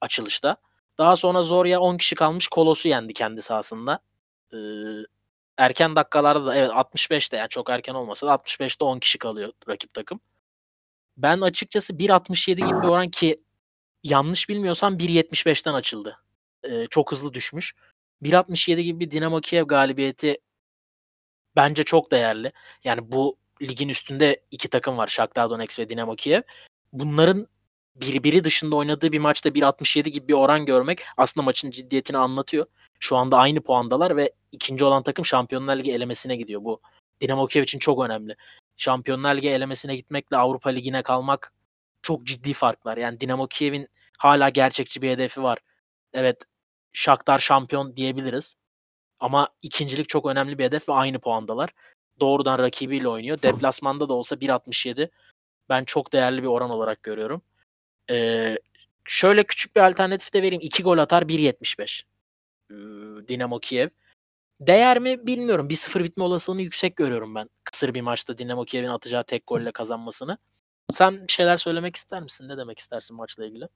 açılışta. 0.00 0.56
Daha 0.98 1.16
sonra 1.16 1.42
Zorya 1.42 1.80
10 1.80 1.96
kişi 1.96 2.14
kalmış 2.14 2.48
Kolos'u 2.48 2.88
yendi 2.88 3.12
kendi 3.12 3.42
sahasında. 3.42 3.98
Ee, 4.52 4.56
erken 5.60 5.96
dakikalarda 5.96 6.46
da 6.46 6.56
evet 6.56 6.70
65'te 6.70 7.36
yani 7.36 7.48
çok 7.48 7.70
erken 7.70 7.94
olmasa 7.94 8.26
da 8.26 8.30
65'te 8.30 8.84
10 8.84 8.98
kişi 8.98 9.18
kalıyor 9.18 9.52
rakip 9.68 9.94
takım. 9.94 10.20
Ben 11.16 11.40
açıkçası 11.40 11.92
1.67 11.92 12.54
gibi 12.54 12.82
bir 12.82 12.88
oran 12.88 13.08
ki 13.08 13.42
yanlış 14.04 14.48
bilmiyorsam 14.48 14.96
1.75'ten 14.96 15.74
açıldı. 15.74 16.18
Ee, 16.64 16.86
çok 16.90 17.12
hızlı 17.12 17.34
düşmüş. 17.34 17.74
1.67 18.22 18.80
gibi 18.80 19.00
bir 19.00 19.10
Dinamo 19.10 19.40
Kiev 19.40 19.64
galibiyeti 19.64 20.38
bence 21.56 21.84
çok 21.84 22.10
değerli. 22.10 22.52
Yani 22.84 23.12
bu 23.12 23.36
ligin 23.62 23.88
üstünde 23.88 24.42
iki 24.50 24.68
takım 24.68 24.98
var. 24.98 25.06
Shakhtar 25.06 25.50
Donetsk 25.50 25.78
ve 25.78 25.88
Dinamo 25.88 26.16
Kiev. 26.16 26.42
Bunların 26.92 27.46
birbiri 27.94 28.44
dışında 28.44 28.76
oynadığı 28.76 29.12
bir 29.12 29.18
maçta 29.18 29.48
1.67 29.48 30.08
gibi 30.08 30.28
bir 30.28 30.34
oran 30.34 30.66
görmek 30.66 31.02
aslında 31.16 31.44
maçın 31.44 31.70
ciddiyetini 31.70 32.18
anlatıyor. 32.18 32.66
Şu 33.00 33.16
anda 33.16 33.38
aynı 33.38 33.60
puandalar 33.60 34.16
ve 34.16 34.32
ikinci 34.52 34.84
olan 34.84 35.02
takım 35.02 35.24
Şampiyonlar 35.24 35.76
Ligi 35.76 35.92
elemesine 35.92 36.36
gidiyor. 36.36 36.64
Bu 36.64 36.80
Dinamo 37.20 37.46
Kiev 37.46 37.62
için 37.62 37.78
çok 37.78 38.04
önemli. 38.04 38.36
Şampiyonlar 38.76 39.34
Ligi 39.34 39.48
elemesine 39.48 39.96
gitmekle 39.96 40.36
Avrupa 40.36 40.70
Ligi'ne 40.70 41.02
kalmak 41.02 41.52
çok 42.02 42.24
ciddi 42.24 42.52
farklar. 42.52 42.96
Yani 42.96 43.20
Dinamo 43.20 43.46
Kiev'in 43.46 43.88
hala 44.18 44.48
gerçekçi 44.48 45.02
bir 45.02 45.10
hedefi 45.10 45.42
var. 45.42 45.58
Evet 46.12 46.44
Shakhtar 46.92 47.38
şampiyon 47.38 47.96
diyebiliriz. 47.96 48.54
Ama 49.20 49.48
ikincilik 49.62 50.08
çok 50.08 50.26
önemli 50.26 50.58
bir 50.58 50.64
hedef 50.64 50.88
ve 50.88 50.92
aynı 50.92 51.18
puandalar. 51.18 51.70
Doğrudan 52.20 52.58
rakibiyle 52.58 53.08
oynuyor. 53.08 53.42
Deplasmanda 53.42 54.08
da 54.08 54.14
olsa 54.14 54.36
1.67 54.36 55.10
ben 55.68 55.84
çok 55.84 56.12
değerli 56.12 56.42
bir 56.42 56.48
oran 56.48 56.70
olarak 56.70 57.02
görüyorum. 57.02 57.42
Ee, 58.10 58.58
şöyle 59.04 59.44
küçük 59.44 59.76
bir 59.76 59.80
alternatif 59.80 60.34
de 60.34 60.42
vereyim. 60.42 60.62
2 60.62 60.82
gol 60.82 60.98
atar 60.98 61.22
1.75. 61.22 62.04
Ee, 62.70 63.28
Dinamo 63.28 63.58
Kiev. 63.58 63.88
Değer 64.60 64.98
mi 64.98 65.26
bilmiyorum. 65.26 65.68
1-0 65.68 66.04
bitme 66.04 66.24
olasılığını 66.24 66.62
yüksek 66.62 66.96
görüyorum 66.96 67.34
ben. 67.34 67.48
Kısır 67.64 67.94
bir 67.94 68.00
maçta 68.00 68.38
Dinamo 68.38 68.64
Kiev'in 68.64 68.88
atacağı 68.88 69.24
tek 69.24 69.46
golle 69.46 69.72
kazanmasını. 69.72 70.38
Sen 70.92 71.24
şeyler 71.28 71.56
söylemek 71.56 71.96
ister 71.96 72.22
misin? 72.22 72.48
Ne 72.48 72.56
demek 72.56 72.78
istersin 72.78 73.16
maçla 73.16 73.46
ilgili? 73.46 73.68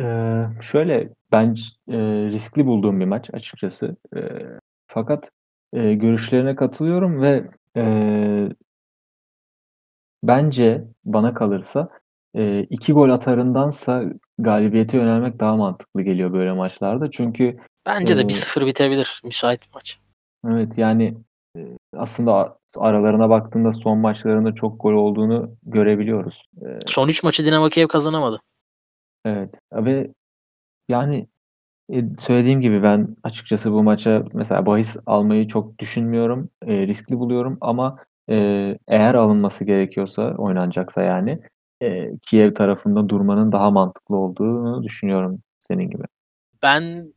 Ee, 0.00 0.44
şöyle 0.60 1.12
ben 1.32 1.56
e, 1.88 1.98
riskli 2.30 2.66
bulduğum 2.66 3.00
bir 3.00 3.04
maç 3.04 3.30
açıkçası. 3.32 3.96
E, 4.16 4.20
fakat 4.86 5.30
e, 5.72 5.94
görüşlerine 5.94 6.56
katılıyorum 6.56 7.22
ve 7.22 7.50
e, 7.76 7.84
bence 10.22 10.84
bana 11.04 11.34
kalırsa 11.34 11.88
e, 12.34 12.60
iki 12.60 12.92
gol 12.92 13.10
atarındansa 13.10 14.04
galibiyete 14.38 14.96
yönelmek 14.96 15.40
daha 15.40 15.56
mantıklı 15.56 16.02
geliyor 16.02 16.32
böyle 16.32 16.52
maçlarda. 16.52 17.10
Çünkü 17.10 17.56
Bence 17.86 18.16
de 18.16 18.20
Ee, 18.20 18.28
1-0 18.28 18.66
bitebilir. 18.66 19.20
Müsait 19.24 19.62
bir 19.62 19.68
maç. 19.74 19.98
evet 20.48 20.78
yani 20.78 21.14
e, 21.56 21.60
aslında 21.96 22.58
aralarına 22.76 23.30
baktığında 23.30 23.72
son 23.72 23.98
maçlarında 23.98 24.54
çok 24.54 24.80
gol 24.80 24.92
olduğunu 24.92 25.50
görebiliyoruz. 25.62 26.42
E, 26.62 26.78
Son 26.86 27.08
3 27.08 27.22
maçı 27.22 27.46
Dinamo 27.46 27.68
Kiev 27.68 27.86
kazanamadı. 27.88 28.40
Evet 29.24 29.54
ve 29.72 30.10
yani 30.88 31.26
e, 31.92 32.04
söylediğim 32.18 32.60
gibi 32.60 32.82
ben 32.82 33.16
açıkçası 33.22 33.72
bu 33.72 33.82
maça 33.82 34.24
mesela 34.32 34.66
bahis 34.66 34.96
almayı 35.06 35.48
çok 35.48 35.78
düşünmüyorum. 35.78 36.50
E, 36.66 36.86
riskli 36.86 37.18
buluyorum 37.18 37.58
ama 37.60 37.98
e, 38.30 38.78
eğer 38.88 39.14
alınması 39.14 39.64
gerekiyorsa 39.64 40.34
oynanacaksa 40.38 41.02
yani 41.02 41.40
e, 41.82 42.16
Kiev 42.22 42.54
tarafında 42.54 43.08
durmanın 43.08 43.52
daha 43.52 43.70
mantıklı 43.70 44.16
olduğunu 44.16 44.82
düşünüyorum 44.82 45.38
senin 45.70 45.90
gibi. 45.90 46.02
Ben 46.62 47.12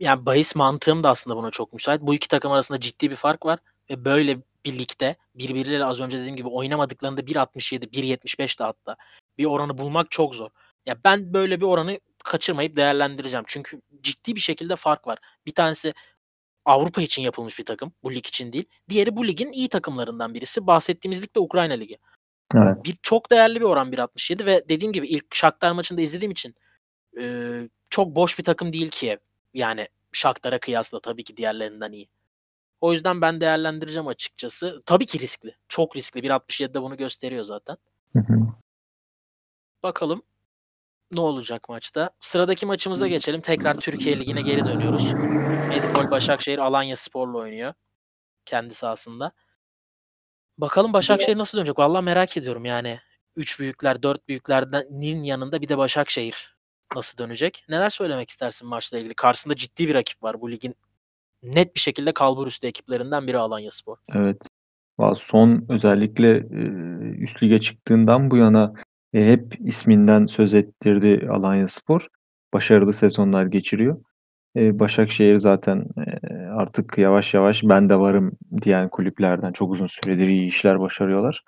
yani 0.00 0.26
bahis 0.26 0.56
mantığım 0.56 1.02
da 1.02 1.10
aslında 1.10 1.36
buna 1.36 1.50
çok 1.50 1.72
müsait. 1.72 2.00
Bu 2.00 2.14
iki 2.14 2.28
takım 2.28 2.52
arasında 2.52 2.80
ciddi 2.80 3.10
bir 3.10 3.16
fark 3.16 3.46
var 3.46 3.58
ve 3.90 4.04
böyle 4.04 4.38
bir 4.64 4.78
ligde 4.78 5.16
birbirleriyle 5.34 5.84
az 5.84 6.00
önce 6.00 6.18
dediğim 6.18 6.36
gibi 6.36 6.48
oynamadıklarında 6.48 7.20
1.67, 7.20 7.90
1.75 7.90 8.58
de 8.58 8.64
hatta 8.64 8.96
bir 9.38 9.44
oranı 9.44 9.78
bulmak 9.78 10.10
çok 10.10 10.34
zor. 10.34 10.50
Ya 10.86 10.96
ben 11.04 11.34
böyle 11.34 11.60
bir 11.60 11.66
oranı 11.66 12.00
kaçırmayıp 12.24 12.76
değerlendireceğim. 12.76 13.44
Çünkü 13.48 13.80
ciddi 14.02 14.34
bir 14.34 14.40
şekilde 14.40 14.76
fark 14.76 15.06
var. 15.06 15.18
Bir 15.46 15.54
tanesi 15.54 15.94
Avrupa 16.64 17.02
için 17.02 17.22
yapılmış 17.22 17.58
bir 17.58 17.64
takım. 17.64 17.92
Bu 18.02 18.14
lig 18.14 18.26
için 18.26 18.52
değil. 18.52 18.64
Diğeri 18.88 19.16
bu 19.16 19.26
ligin 19.26 19.52
iyi 19.52 19.68
takımlarından 19.68 20.34
birisi. 20.34 20.66
Bahsettiğimiz 20.66 21.22
lig 21.22 21.34
de 21.36 21.40
Ukrayna 21.40 21.74
Ligi. 21.74 21.98
Evet. 22.54 22.84
Bir, 22.84 22.98
çok 23.02 23.30
değerli 23.30 23.60
bir 23.60 23.64
oran 23.64 23.92
1.67 23.92 24.46
ve 24.46 24.64
dediğim 24.68 24.92
gibi 24.92 25.08
ilk 25.08 25.34
Shakhtar 25.34 25.72
maçında 25.72 26.00
izlediğim 26.00 26.32
için 26.32 26.54
e, 27.20 27.22
çok 27.90 28.14
boş 28.14 28.38
bir 28.38 28.44
takım 28.44 28.72
değil 28.72 28.90
Kiev. 28.90 29.16
Yani 29.54 29.88
Shakhtar'a 30.12 30.58
kıyasla 30.58 31.00
tabii 31.00 31.24
ki 31.24 31.36
diğerlerinden 31.36 31.92
iyi. 31.92 32.08
O 32.80 32.92
yüzden 32.92 33.20
ben 33.20 33.40
değerlendireceğim 33.40 34.06
açıkçası. 34.06 34.82
Tabii 34.86 35.06
ki 35.06 35.18
riskli. 35.18 35.56
Çok 35.68 35.96
riskli. 35.96 36.20
1.67'de 36.20 36.82
bunu 36.82 36.96
gösteriyor 36.96 37.44
zaten. 37.44 37.76
Hı 38.12 38.18
hı. 38.18 38.38
Bakalım 39.82 40.22
ne 41.12 41.20
olacak 41.20 41.68
maçta. 41.68 42.10
Sıradaki 42.18 42.66
maçımıza 42.66 43.08
geçelim. 43.08 43.40
Tekrar 43.40 43.74
Türkiye 43.74 44.20
Ligi'ne 44.20 44.42
geri 44.42 44.66
dönüyoruz. 44.66 45.12
Medipol 45.68 46.10
Başakşehir 46.10 46.58
Alanya 46.58 46.96
Spor'la 46.96 47.38
oynuyor. 47.38 47.74
Kendi 48.44 48.74
sahasında. 48.74 49.32
Bakalım 50.58 50.92
Başakşehir 50.92 51.38
nasıl 51.38 51.58
dönecek? 51.58 51.78
Vallahi 51.78 52.04
merak 52.04 52.36
ediyorum 52.36 52.64
yani. 52.64 53.00
Üç 53.36 53.60
büyükler, 53.60 54.02
dört 54.02 54.28
büyüklerinin 54.28 55.24
yanında 55.24 55.60
bir 55.60 55.68
de 55.68 55.78
Başakşehir 55.78 56.57
nasıl 56.96 57.18
dönecek? 57.18 57.64
Neler 57.68 57.90
söylemek 57.90 58.30
istersin 58.30 58.68
maçla 58.68 58.98
ilgili? 58.98 59.14
Karşısında 59.14 59.56
ciddi 59.56 59.88
bir 59.88 59.94
rakip 59.94 60.22
var. 60.22 60.40
Bu 60.40 60.50
ligin 60.50 60.74
net 61.42 61.74
bir 61.74 61.80
şekilde 61.80 62.12
kalbur 62.12 62.46
üstü 62.46 62.66
ekiplerinden 62.66 63.26
biri 63.26 63.38
Alanya 63.38 63.70
Spor. 63.70 63.96
Evet. 64.14 64.42
Son 65.16 65.64
özellikle 65.68 66.36
e, 66.36 66.62
üst 67.18 67.42
lige 67.42 67.60
çıktığından 67.60 68.30
bu 68.30 68.36
yana 68.36 68.72
e, 69.12 69.26
hep 69.26 69.56
isminden 69.60 70.26
söz 70.26 70.54
ettirdi 70.54 71.28
Alanyaspor. 71.30 72.06
Başarılı 72.54 72.92
sezonlar 72.92 73.46
geçiriyor. 73.46 74.00
E, 74.56 74.78
Başakşehir 74.78 75.36
zaten 75.36 75.86
artık 76.52 76.98
yavaş 76.98 77.34
yavaş 77.34 77.62
ben 77.64 77.88
de 77.88 77.98
varım 77.98 78.32
diyen 78.62 78.88
kulüplerden 78.88 79.52
çok 79.52 79.72
uzun 79.72 79.86
süredir 79.86 80.28
iyi 80.28 80.48
işler 80.48 80.80
başarıyorlar. 80.80 81.44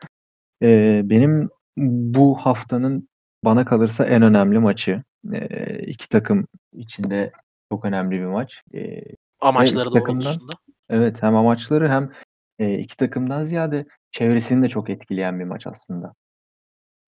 Benim 1.02 1.48
bu 1.76 2.34
haftanın 2.34 3.08
bana 3.44 3.64
kalırsa 3.64 4.04
en 4.04 4.22
önemli 4.22 4.58
maçı. 4.58 5.02
E, 5.32 5.78
iki 5.78 6.08
takım 6.08 6.46
içinde 6.72 7.32
çok 7.72 7.84
önemli 7.84 8.10
bir 8.20 8.24
maç. 8.24 8.62
E, 8.74 9.02
Amaçları 9.40 9.90
takımdan- 9.90 10.20
doğrultusunda. 10.20 10.52
Evet 10.88 11.22
hem 11.22 11.36
amaçları 11.36 11.88
hem 11.88 12.12
e, 12.58 12.78
iki 12.78 12.96
takımdan 12.96 13.44
ziyade 13.44 13.86
çevresini 14.12 14.62
de 14.64 14.68
çok 14.68 14.90
etkileyen 14.90 15.40
bir 15.40 15.44
maç 15.44 15.66
aslında. 15.66 16.14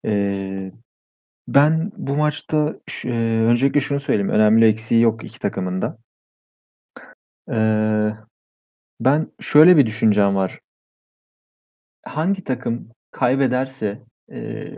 E, 0.07 0.73
ben 1.49 1.92
bu 1.97 2.16
maçta 2.16 2.76
e, 3.04 3.11
öncelikle 3.49 3.81
şunu 3.81 4.00
söyleyeyim. 4.00 4.28
Önemli 4.31 4.66
eksiği 4.66 5.02
yok 5.02 5.25
iki 5.25 5.38
takımın 5.38 5.83
da. 5.83 5.99
E, 7.52 7.57
ben 9.00 9.33
şöyle 9.40 9.76
bir 9.76 9.87
düşüncem 9.87 10.37
var. 10.37 10.61
Hangi 12.04 12.45
takım 12.45 12.88
kaybederse 13.11 14.02
e, 14.33 14.69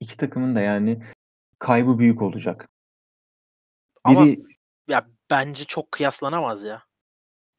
iki 0.00 0.16
takımın 0.16 0.54
da 0.56 0.60
yani 0.60 1.02
kaybı 1.58 1.98
büyük 1.98 2.22
olacak. 2.22 2.68
Ama 4.04 4.26
Biri 4.26 4.42
ya 4.88 5.06
bence 5.30 5.64
çok 5.64 5.92
kıyaslanamaz 5.92 6.64
ya. 6.64 6.82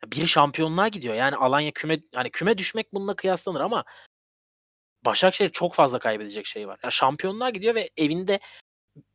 Biri 0.05 0.27
şampiyonluğa 0.27 0.87
gidiyor. 0.87 1.15
Yani 1.15 1.35
Alanya 1.35 1.71
küme 1.71 1.99
hani 2.15 2.29
küme 2.29 2.57
düşmek 2.57 2.93
bununla 2.93 3.15
kıyaslanır 3.15 3.61
ama 3.61 3.83
Başakşehir 5.05 5.49
çok 5.49 5.73
fazla 5.73 5.99
kaybedecek 5.99 6.45
şey 6.45 6.67
var. 6.67 6.79
Ya 6.83 6.89
şampiyonluğa 6.89 7.49
gidiyor 7.49 7.75
ve 7.75 7.89
evinde 7.97 8.39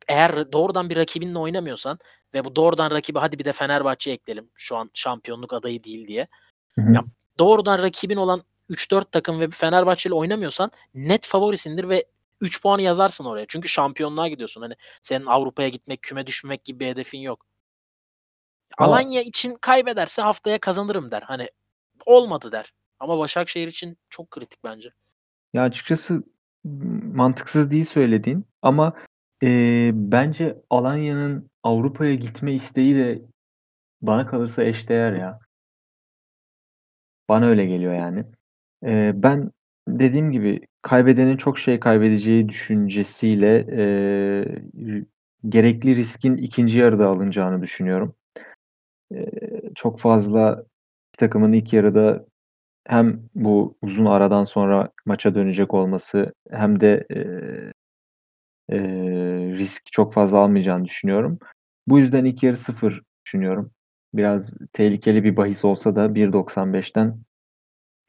eğer 0.07 0.51
doğrudan 0.51 0.89
bir 0.89 0.95
rakibinle 0.95 1.39
oynamıyorsan 1.39 1.99
ve 2.33 2.45
bu 2.45 2.55
doğrudan 2.55 2.91
rakibi 2.91 3.19
hadi 3.19 3.39
bir 3.39 3.45
de 3.45 3.53
Fenerbahçe 3.53 4.11
ekleyelim 4.11 4.49
şu 4.55 4.77
an 4.77 4.89
şampiyonluk 4.93 5.53
adayı 5.53 5.83
değil 5.83 6.07
diye. 6.07 6.27
Hı 6.75 6.81
hı. 6.81 6.93
Ya 6.93 7.03
doğrudan 7.39 7.83
rakibin 7.83 8.17
olan 8.17 8.43
3-4 8.69 9.11
takım 9.11 9.39
ve 9.39 9.47
bir 9.47 9.55
Fenerbahçe 9.55 10.09
ile 10.09 10.15
oynamıyorsan 10.15 10.71
net 10.93 11.27
favorisindir 11.27 11.89
ve 11.89 12.05
3 12.43 12.61
puanı 12.61 12.81
yazarsın 12.81 13.25
oraya. 13.25 13.45
Çünkü 13.47 13.67
şampiyonluğa 13.69 14.27
gidiyorsun. 14.27 14.61
Hani 14.61 14.73
senin 15.01 15.25
Avrupa'ya 15.25 15.69
gitmek, 15.69 16.01
küme 16.01 16.27
düşmek 16.27 16.65
gibi 16.65 16.79
bir 16.79 16.87
hedefin 16.87 17.19
yok. 17.19 17.45
Ama- 18.77 18.93
Alanya 18.93 19.21
için 19.21 19.55
kaybederse 19.61 20.21
haftaya 20.21 20.59
kazanırım 20.59 21.11
der. 21.11 21.21
Hani 21.21 21.47
olmadı 22.05 22.51
der. 22.51 22.73
Ama 22.99 23.19
Başakşehir 23.19 23.67
için 23.67 23.97
çok 24.09 24.31
kritik 24.31 24.63
bence. 24.63 24.89
Ya 25.53 25.63
açıkçası 25.63 26.23
mantıksız 27.13 27.71
değil 27.71 27.85
söylediğin 27.85 28.45
ama 28.61 28.93
e, 29.43 29.91
bence 29.93 30.57
Alanya'nın 30.69 31.49
Avrupa'ya 31.63 32.15
gitme 32.15 32.53
isteği 32.53 32.95
de 32.95 33.21
bana 34.01 34.27
kalırsa 34.27 34.63
eşdeğer 34.63 35.13
ya. 35.13 35.39
Bana 37.29 37.45
öyle 37.45 37.65
geliyor 37.65 37.93
yani. 37.93 38.25
E, 38.85 39.11
ben 39.15 39.51
dediğim 39.87 40.31
gibi 40.31 40.67
kaybedenin 40.83 41.37
çok 41.37 41.59
şey 41.59 41.81
kaybedeceği 41.81 42.49
düşüncesiyle 42.49 43.65
e, 43.71 43.83
gerekli 45.49 45.95
riskin 45.95 46.37
ikinci 46.37 46.77
yarıda 46.79 47.07
alınacağını 47.07 47.61
düşünüyorum. 47.61 48.15
E, 49.15 49.25
çok 49.75 49.99
fazla 49.99 50.65
takımın 51.19 51.53
ilk 51.53 51.73
yarıda 51.73 52.25
hem 52.87 53.21
bu 53.35 53.77
uzun 53.83 54.05
aradan 54.05 54.45
sonra 54.45 54.91
maça 55.05 55.35
dönecek 55.35 55.75
olması 55.75 56.33
hem 56.51 56.81
de 56.81 57.07
eee, 57.11 57.73
eee, 58.69 59.53
risk 59.57 59.83
çok 59.91 60.13
fazla 60.13 60.37
almayacağını 60.39 60.85
düşünüyorum. 60.85 61.39
Bu 61.87 61.99
yüzden 61.99 62.25
ilk 62.25 62.43
yarı 62.43 62.57
sıfır 62.57 63.01
düşünüyorum. 63.25 63.71
Biraz 64.13 64.53
tehlikeli 64.73 65.23
bir 65.23 65.37
bahis 65.37 65.65
olsa 65.65 65.95
da 65.95 66.15
1.95'ten 66.15 67.19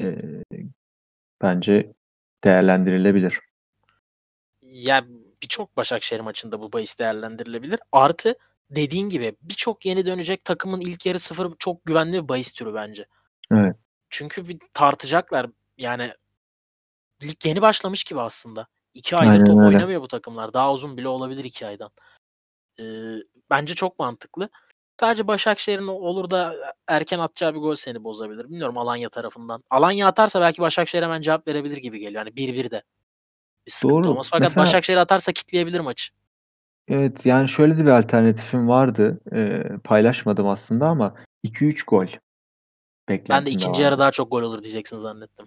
eee, 0.00 0.44
bence 1.42 1.92
değerlendirilebilir. 2.44 3.40
Ya 4.62 5.04
birçok 5.42 5.76
Başakşehir 5.76 6.20
maçında 6.20 6.60
bu 6.60 6.72
bahis 6.72 6.98
değerlendirilebilir. 6.98 7.80
Artı 7.92 8.34
dediğin 8.70 9.08
gibi 9.08 9.36
birçok 9.42 9.86
yeni 9.86 10.06
dönecek 10.06 10.44
takımın 10.44 10.80
ilk 10.80 11.06
yarı 11.06 11.18
sıfır 11.18 11.52
çok 11.58 11.84
güvenli 11.84 12.22
bir 12.22 12.28
bahis 12.28 12.52
türü 12.52 12.74
bence. 12.74 13.06
Evet. 13.52 13.76
Çünkü 14.10 14.48
bir 14.48 14.58
tartacaklar. 14.74 15.46
Yani 15.78 16.12
lig 17.22 17.46
yeni 17.46 17.62
başlamış 17.62 18.04
gibi 18.04 18.20
aslında. 18.20 18.66
İki 18.94 19.16
aydır 19.16 19.32
Aynen 19.32 19.44
top 19.44 19.58
öyle. 19.58 19.76
oynamıyor 19.76 20.00
bu 20.00 20.08
takımlar. 20.08 20.52
Daha 20.52 20.72
uzun 20.72 20.96
bile 20.96 21.08
olabilir 21.08 21.44
iki 21.44 21.66
aydan. 21.66 21.90
Ee, 22.80 22.84
bence 23.50 23.74
çok 23.74 23.98
mantıklı. 23.98 24.48
Sadece 25.00 25.26
Başakşehir'in 25.26 25.86
olur 25.86 26.30
da 26.30 26.54
erken 26.88 27.18
atacağı 27.18 27.54
bir 27.54 27.58
gol 27.58 27.74
seni 27.74 28.04
bozabilir. 28.04 28.44
Bilmiyorum 28.44 28.78
Alanya 28.78 29.08
tarafından. 29.08 29.64
Alanya 29.70 30.08
atarsa 30.08 30.40
belki 30.40 30.62
Başakşehir 30.62 31.02
hemen 31.02 31.20
cevap 31.20 31.48
verebilir 31.48 31.76
gibi 31.76 31.98
geliyor. 31.98 32.26
Yani 32.26 32.36
1-1 32.36 32.70
de. 32.70 32.82
Bir 33.66 33.72
sıkıntı 33.72 33.94
Doğru. 33.94 34.10
olmaz. 34.10 34.28
Fakat 34.30 34.48
Mesela- 34.48 34.66
Başakşehir 34.66 34.96
atarsa 34.98 35.32
kitleyebilir 35.32 35.80
maçı. 35.80 36.12
Evet 36.88 37.26
yani 37.26 37.48
şöyle 37.48 37.76
de 37.78 37.84
bir 37.84 37.90
alternatifim 37.90 38.68
vardı. 38.68 39.20
Eee, 39.32 39.78
paylaşmadım 39.84 40.48
aslında 40.48 40.88
ama 40.88 41.14
2-3 41.42 41.82
gol 41.82 42.06
Ben 43.08 43.46
de 43.46 43.50
ikinci 43.50 43.82
yarı 43.82 43.98
daha 43.98 44.10
çok 44.10 44.30
gol 44.30 44.42
olur 44.42 44.62
diyeceksin 44.62 44.98
zannettim. 44.98 45.46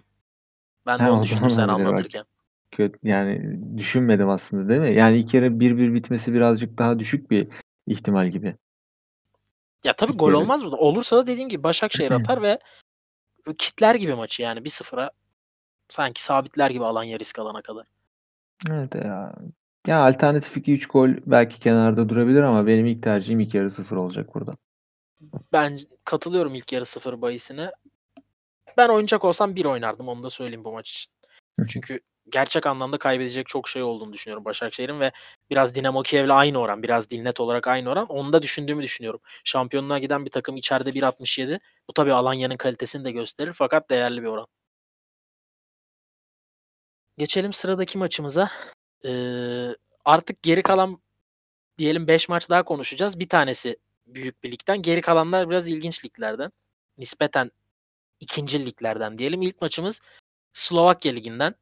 Ben 0.86 0.98
de 0.98 1.10
onu 1.10 1.22
düşündüm 1.22 1.50
sen 1.50 1.68
anlatırken. 1.68 2.24
Kötü, 2.70 2.98
yani 3.02 3.60
düşünmedim 3.78 4.28
aslında 4.28 4.68
değil 4.68 4.80
mi? 4.80 4.94
Yani 4.94 5.18
ilk 5.18 5.28
kere 5.28 5.60
1-1 5.60 5.94
bitmesi 5.94 6.32
birazcık 6.32 6.78
daha 6.78 6.98
düşük 6.98 7.30
bir 7.30 7.48
ihtimal 7.86 8.28
gibi. 8.28 8.56
Ya 9.84 9.92
tabii 9.92 10.12
gol 10.12 10.32
olmaz 10.32 10.64
mı? 10.64 10.70
Olursa 10.70 11.16
da 11.16 11.26
dediğim 11.26 11.48
gibi 11.48 11.62
Başakşehir 11.62 12.10
atar 12.10 12.42
ve 12.42 12.58
kitler 13.58 13.94
gibi 13.94 14.14
maçı 14.14 14.42
yani 14.42 14.64
1-0'a 14.64 15.10
sanki 15.88 16.22
sabitler 16.22 16.70
gibi 16.70 16.84
Alanya 16.84 17.18
risk 17.18 17.38
alana 17.38 17.62
kadar. 17.62 17.86
Evet 18.70 18.94
ya. 18.94 19.34
Ya 19.86 20.04
alternatif 20.04 20.56
2-3 20.56 20.86
gol 20.86 21.08
belki 21.26 21.60
kenarda 21.60 22.08
durabilir 22.08 22.42
ama 22.42 22.66
benim 22.66 22.86
ilk 22.86 23.02
tercihim 23.02 23.40
ilk 23.40 23.54
yarı 23.54 23.70
0 23.70 23.96
olacak 23.96 24.34
burada. 24.34 24.56
Ben 25.52 25.78
katılıyorum 26.04 26.54
ilk 26.54 26.72
yarı 26.72 26.84
0 26.84 27.22
bahisine. 27.22 27.70
Ben 28.76 28.88
oynayacak 28.88 29.24
olsam 29.24 29.56
1 29.56 29.64
oynardım 29.64 30.08
onu 30.08 30.22
da 30.22 30.30
söyleyeyim 30.30 30.64
bu 30.64 30.72
maç 30.72 30.90
için. 30.90 31.12
Çünkü 31.68 32.00
gerçek 32.30 32.66
anlamda 32.66 32.98
kaybedecek 32.98 33.46
çok 33.46 33.68
şey 33.68 33.82
olduğunu 33.82 34.12
düşünüyorum 34.12 34.44
Başakşehir'in 34.44 35.00
ve 35.00 35.12
biraz 35.50 35.74
Dinamo 35.74 36.02
Kiev'le 36.02 36.30
aynı 36.30 36.58
oran, 36.58 36.82
biraz 36.82 37.10
Dilnet 37.10 37.40
olarak 37.40 37.68
aynı 37.68 37.90
oran. 37.90 38.06
Onu 38.06 38.32
da 38.32 38.42
düşündüğümü 38.42 38.82
düşünüyorum. 38.82 39.20
Şampiyonluğa 39.44 39.98
giden 39.98 40.24
bir 40.24 40.30
takım 40.30 40.56
içeride 40.56 40.90
1.67. 40.90 41.60
Bu 41.88 41.92
tabii 41.92 42.12
Alanya'nın 42.12 42.56
kalitesini 42.56 43.04
de 43.04 43.10
gösterir 43.10 43.52
fakat 43.52 43.90
değerli 43.90 44.22
bir 44.22 44.26
oran. 44.26 44.46
Geçelim 47.18 47.52
sıradaki 47.52 47.98
maçımıza. 47.98 48.50
Ee, 49.04 49.68
artık 50.04 50.42
geri 50.42 50.62
kalan 50.62 50.98
diyelim 51.78 52.06
5 52.06 52.28
maç 52.28 52.50
daha 52.50 52.62
konuşacağız. 52.62 53.20
Bir 53.20 53.28
tanesi 53.28 53.76
büyük 54.06 54.44
bir 54.44 54.52
ligden. 54.52 54.82
Geri 54.82 55.00
kalanlar 55.00 55.50
biraz 55.50 55.68
ilginç 55.68 56.04
liglerden. 56.04 56.52
Nispeten 56.98 57.50
ikinci 58.20 58.66
liglerden 58.66 59.18
diyelim. 59.18 59.42
İlk 59.42 59.60
maçımız 59.62 60.00
Slovakya 60.52 61.12
liginden. 61.12 61.54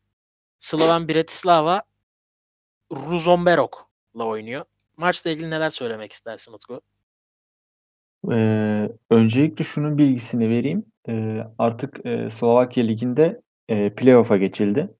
Sloven 0.66 1.08
Bratislava 1.08 1.82
Ruzomberok'la 2.92 4.24
oynuyor. 4.24 4.64
Maçla 4.96 5.30
ilgili 5.30 5.50
neler 5.50 5.70
söylemek 5.70 6.12
istersin 6.12 6.52
Utku? 6.52 6.80
Ee, 8.32 8.88
öncelikle 9.10 9.64
şunun 9.64 9.98
bilgisini 9.98 10.48
vereyim. 10.48 10.84
Ee, 11.08 11.42
artık 11.58 12.06
e, 12.06 12.30
Slovakya 12.30 12.84
Ligi'nde 12.84 13.40
e, 13.68 13.94
playoff'a 13.94 14.36
geçildi. 14.36 14.94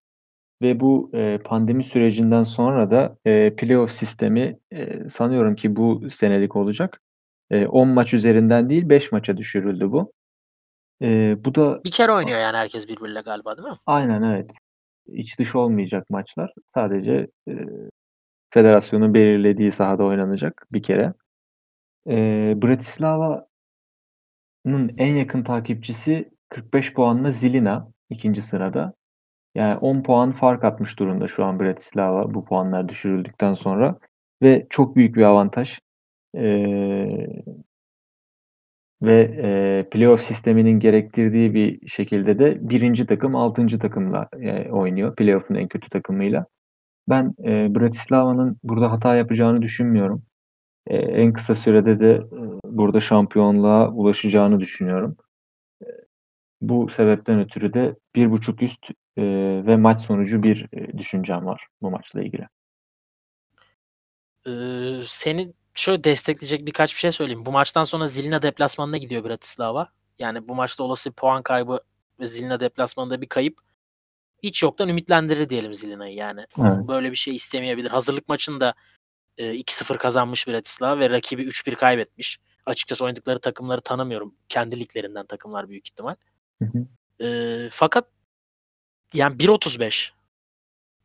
Ve 0.61 0.79
bu 0.79 1.11
e, 1.13 1.37
pandemi 1.37 1.83
sürecinden 1.83 2.43
sonra 2.43 2.91
da 2.91 3.17
e, 3.25 3.55
playoff 3.55 3.91
sistemi 3.91 4.59
e, 4.71 5.09
sanıyorum 5.09 5.55
ki 5.55 5.75
bu 5.75 6.09
senelik 6.09 6.55
olacak. 6.55 7.01
E, 7.51 7.67
10 7.67 7.87
maç 7.87 8.13
üzerinden 8.13 8.69
değil 8.69 8.89
5 8.89 9.11
maça 9.11 9.37
düşürüldü 9.37 9.91
bu. 9.91 10.13
E, 11.01 11.35
bu 11.45 11.55
da 11.55 11.83
Bir 11.83 11.91
kere 11.91 12.11
oynuyor 12.11 12.39
yani 12.39 12.57
herkes 12.57 12.87
birbiriyle 12.87 13.21
galiba 13.21 13.57
değil 13.57 13.67
mi? 13.67 13.77
aynen 13.85 14.21
evet. 14.21 14.51
İç 15.07 15.39
dış 15.39 15.55
olmayacak 15.55 16.09
maçlar. 16.09 16.53
Sadece 16.73 17.27
e, 17.49 17.53
federasyonun 18.49 19.13
belirlediği 19.13 19.71
sahada 19.71 20.03
oynanacak 20.03 20.67
bir 20.71 20.83
kere. 20.83 21.13
E, 22.09 22.53
Bratislava'nın 22.63 23.47
en 24.97 25.15
yakın 25.15 25.43
takipçisi 25.43 26.29
45 26.49 26.93
puanla 26.93 27.31
Zilina 27.31 27.91
ikinci 28.09 28.41
sırada. 28.41 28.93
Yani 29.55 29.77
10 29.77 30.03
puan 30.03 30.31
fark 30.31 30.63
atmış 30.63 30.99
durumda 30.99 31.27
şu 31.27 31.45
an 31.45 31.59
Bratislava 31.59 32.33
bu 32.33 32.45
puanlar 32.45 32.89
düşürüldükten 32.89 33.53
sonra 33.53 33.99
ve 34.41 34.67
çok 34.69 34.95
büyük 34.95 35.15
bir 35.15 35.23
avantaj. 35.23 35.79
Ee, 36.37 37.27
ve 39.01 39.35
e, 39.43 39.89
playoff 39.89 40.21
sisteminin 40.21 40.79
gerektirdiği 40.79 41.53
bir 41.53 41.87
şekilde 41.87 42.39
de 42.39 42.69
birinci 42.69 43.05
takım 43.05 43.35
altıncı 43.35 43.79
takımla 43.79 44.29
e, 44.41 44.69
oynuyor. 44.71 45.15
Playoff'un 45.15 45.55
en 45.55 45.67
kötü 45.67 45.89
takımıyla. 45.89 46.45
Ben 47.09 47.35
e, 47.45 47.75
Bratislava'nın 47.75 48.57
burada 48.63 48.91
hata 48.91 49.15
yapacağını 49.15 49.61
düşünmüyorum. 49.61 50.23
E, 50.87 50.97
en 50.97 51.33
kısa 51.33 51.55
sürede 51.55 51.99
de 51.99 52.11
e, 52.11 52.21
burada 52.63 52.99
şampiyonluğa 52.99 53.91
ulaşacağını 53.91 54.59
düşünüyorum. 54.59 55.17
E, 55.81 55.87
bu 56.61 56.89
sebepten 56.89 57.39
ötürü 57.39 57.73
de 57.73 57.95
bir 58.15 58.31
buçuk 58.31 58.61
üst 58.61 58.89
e, 59.17 59.23
ve 59.67 59.77
maç 59.77 60.01
sonucu 60.01 60.43
bir 60.43 60.67
e, 60.73 60.97
düşüncem 60.97 61.45
var 61.45 61.67
bu 61.81 61.91
maçla 61.91 62.23
ilgili. 62.23 62.47
Ee, 64.47 65.01
seni 65.05 65.53
şöyle 65.79 66.03
destekleyecek 66.03 66.65
birkaç 66.65 66.93
bir 66.93 66.99
şey 66.99 67.11
söyleyeyim. 67.11 67.45
Bu 67.45 67.51
maçtan 67.51 67.83
sonra 67.83 68.07
Zilina 68.07 68.41
deplasmanına 68.41 68.97
gidiyor 68.97 69.23
Bratislava. 69.23 69.89
Yani 70.19 70.47
bu 70.47 70.55
maçta 70.55 70.83
olası 70.83 71.11
puan 71.11 71.43
kaybı 71.43 71.79
ve 72.19 72.27
Zilina 72.27 72.59
deplasmanında 72.59 73.21
bir 73.21 73.29
kayıp 73.29 73.57
hiç 74.43 74.63
yoktan 74.63 74.89
ümitlendirir 74.89 75.49
diyelim 75.49 75.73
Zilina'yı 75.73 76.15
yani. 76.15 76.45
Evet. 76.59 76.87
Böyle 76.87 77.11
bir 77.11 77.15
şey 77.15 77.35
istemeyebilir. 77.35 77.89
Hazırlık 77.89 78.29
maçında 78.29 78.73
e, 79.37 79.55
2-0 79.55 79.97
kazanmış 79.97 80.47
Bratislava 80.47 80.99
ve 80.99 81.09
rakibi 81.09 81.43
3-1 81.43 81.75
kaybetmiş. 81.75 82.39
Açıkçası 82.65 83.05
oynadıkları 83.05 83.39
takımları 83.39 83.81
tanımıyorum. 83.81 84.35
Kendi 84.49 84.79
liglerinden 84.79 85.25
takımlar 85.25 85.69
büyük 85.69 85.87
ihtimal. 85.87 86.15
Hı 86.61 86.65
hı. 86.65 86.87
E, 87.25 87.69
fakat 87.71 88.07
yani 89.13 89.37
1.35 89.37 90.11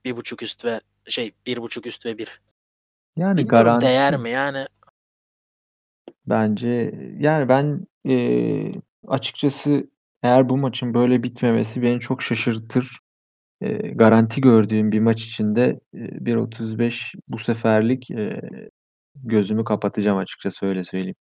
bir 0.05 0.17
buçuk 0.17 0.43
üst 0.43 0.65
ve 0.65 0.81
şey 1.09 1.33
bir 1.47 1.57
buçuk 1.57 1.87
üst 1.87 2.07
ve 2.07 2.19
bir. 2.19 2.41
Yani 3.17 3.39
Bilmiyorum 3.39 3.49
garanti 3.49 3.87
değer 3.87 4.17
mi 4.17 4.31
yani? 4.31 4.67
bence 6.27 6.95
yani 7.19 7.49
ben 7.49 7.87
e, 8.09 8.15
açıkçası 9.07 9.91
eğer 10.23 10.49
bu 10.49 10.57
maçın 10.57 10.95
böyle 10.95 11.23
bitmemesi 11.23 11.83
beni 11.83 12.01
çok 12.01 12.23
şaşırtır. 12.23 12.99
E, 13.61 13.73
garanti 13.73 14.41
gördüğüm 14.41 14.93
bir 14.93 15.01
maç 15.01 15.23
içinde 15.23 15.81
e, 15.95 15.99
1.35 15.99 17.15
bu 17.29 17.39
seferlik 17.39 18.11
e, 18.11 18.41
gözümü 19.17 19.65
kapatacağım 19.65 20.19
açıkçası 20.19 20.67
öyle 20.67 20.85
söyleyeyim. 20.85 21.17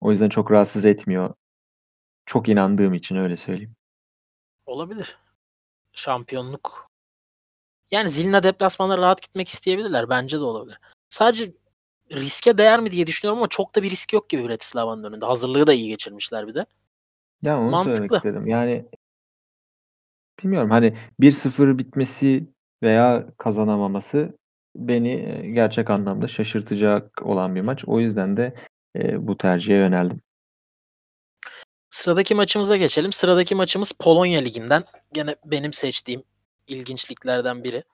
O 0.00 0.12
yüzden 0.12 0.28
çok 0.28 0.50
rahatsız 0.50 0.84
etmiyor. 0.84 1.34
Çok 2.26 2.48
inandığım 2.48 2.94
için 2.94 3.16
öyle 3.16 3.36
söyleyeyim. 3.36 3.74
Olabilir. 4.66 5.18
Şampiyonluk. 5.92 6.89
Yani 7.90 8.08
Zilina 8.08 8.42
deplasmanlara 8.42 9.00
rahat 9.00 9.22
gitmek 9.22 9.48
isteyebilirler. 9.48 10.08
Bence 10.08 10.40
de 10.40 10.44
olabilir. 10.44 10.78
Sadece 11.08 11.52
riske 12.12 12.58
değer 12.58 12.80
mi 12.80 12.90
diye 12.90 13.06
düşünüyorum 13.06 13.38
ama 13.38 13.48
çok 13.48 13.74
da 13.74 13.82
bir 13.82 13.90
risk 13.90 14.12
yok 14.12 14.28
gibi 14.28 14.48
Bratislava'nın 14.48 15.04
önünde. 15.04 15.26
Hazırlığı 15.26 15.66
da 15.66 15.72
iyi 15.72 15.88
geçirmişler 15.88 16.46
bir 16.46 16.54
de. 16.54 16.66
Ya 17.42 17.60
onu 17.60 17.84
söylemek 17.84 18.10
Mantıklı. 18.10 18.16
istedim. 18.16 18.46
Yani 18.46 18.84
bilmiyorum 20.42 20.70
hani 20.70 20.96
1-0 21.20 21.78
bitmesi 21.78 22.46
veya 22.82 23.26
kazanamaması 23.38 24.38
beni 24.76 25.12
e, 25.12 25.50
gerçek 25.50 25.90
anlamda 25.90 26.28
şaşırtacak 26.28 27.22
olan 27.22 27.54
bir 27.54 27.60
maç. 27.60 27.84
O 27.86 28.00
yüzden 28.00 28.36
de 28.36 28.54
e, 28.96 29.26
bu 29.26 29.36
tercihe 29.36 29.76
yöneldim. 29.76 30.20
Sıradaki 31.90 32.34
maçımıza 32.34 32.76
geçelim. 32.76 33.12
Sıradaki 33.12 33.54
maçımız 33.54 33.92
Polonya 33.92 34.40
Ligi'nden. 34.40 34.84
Gene 35.12 35.36
benim 35.44 35.72
seçtiğim 35.72 36.22
ilginçliklerden 36.70 37.64
biri. 37.64 37.84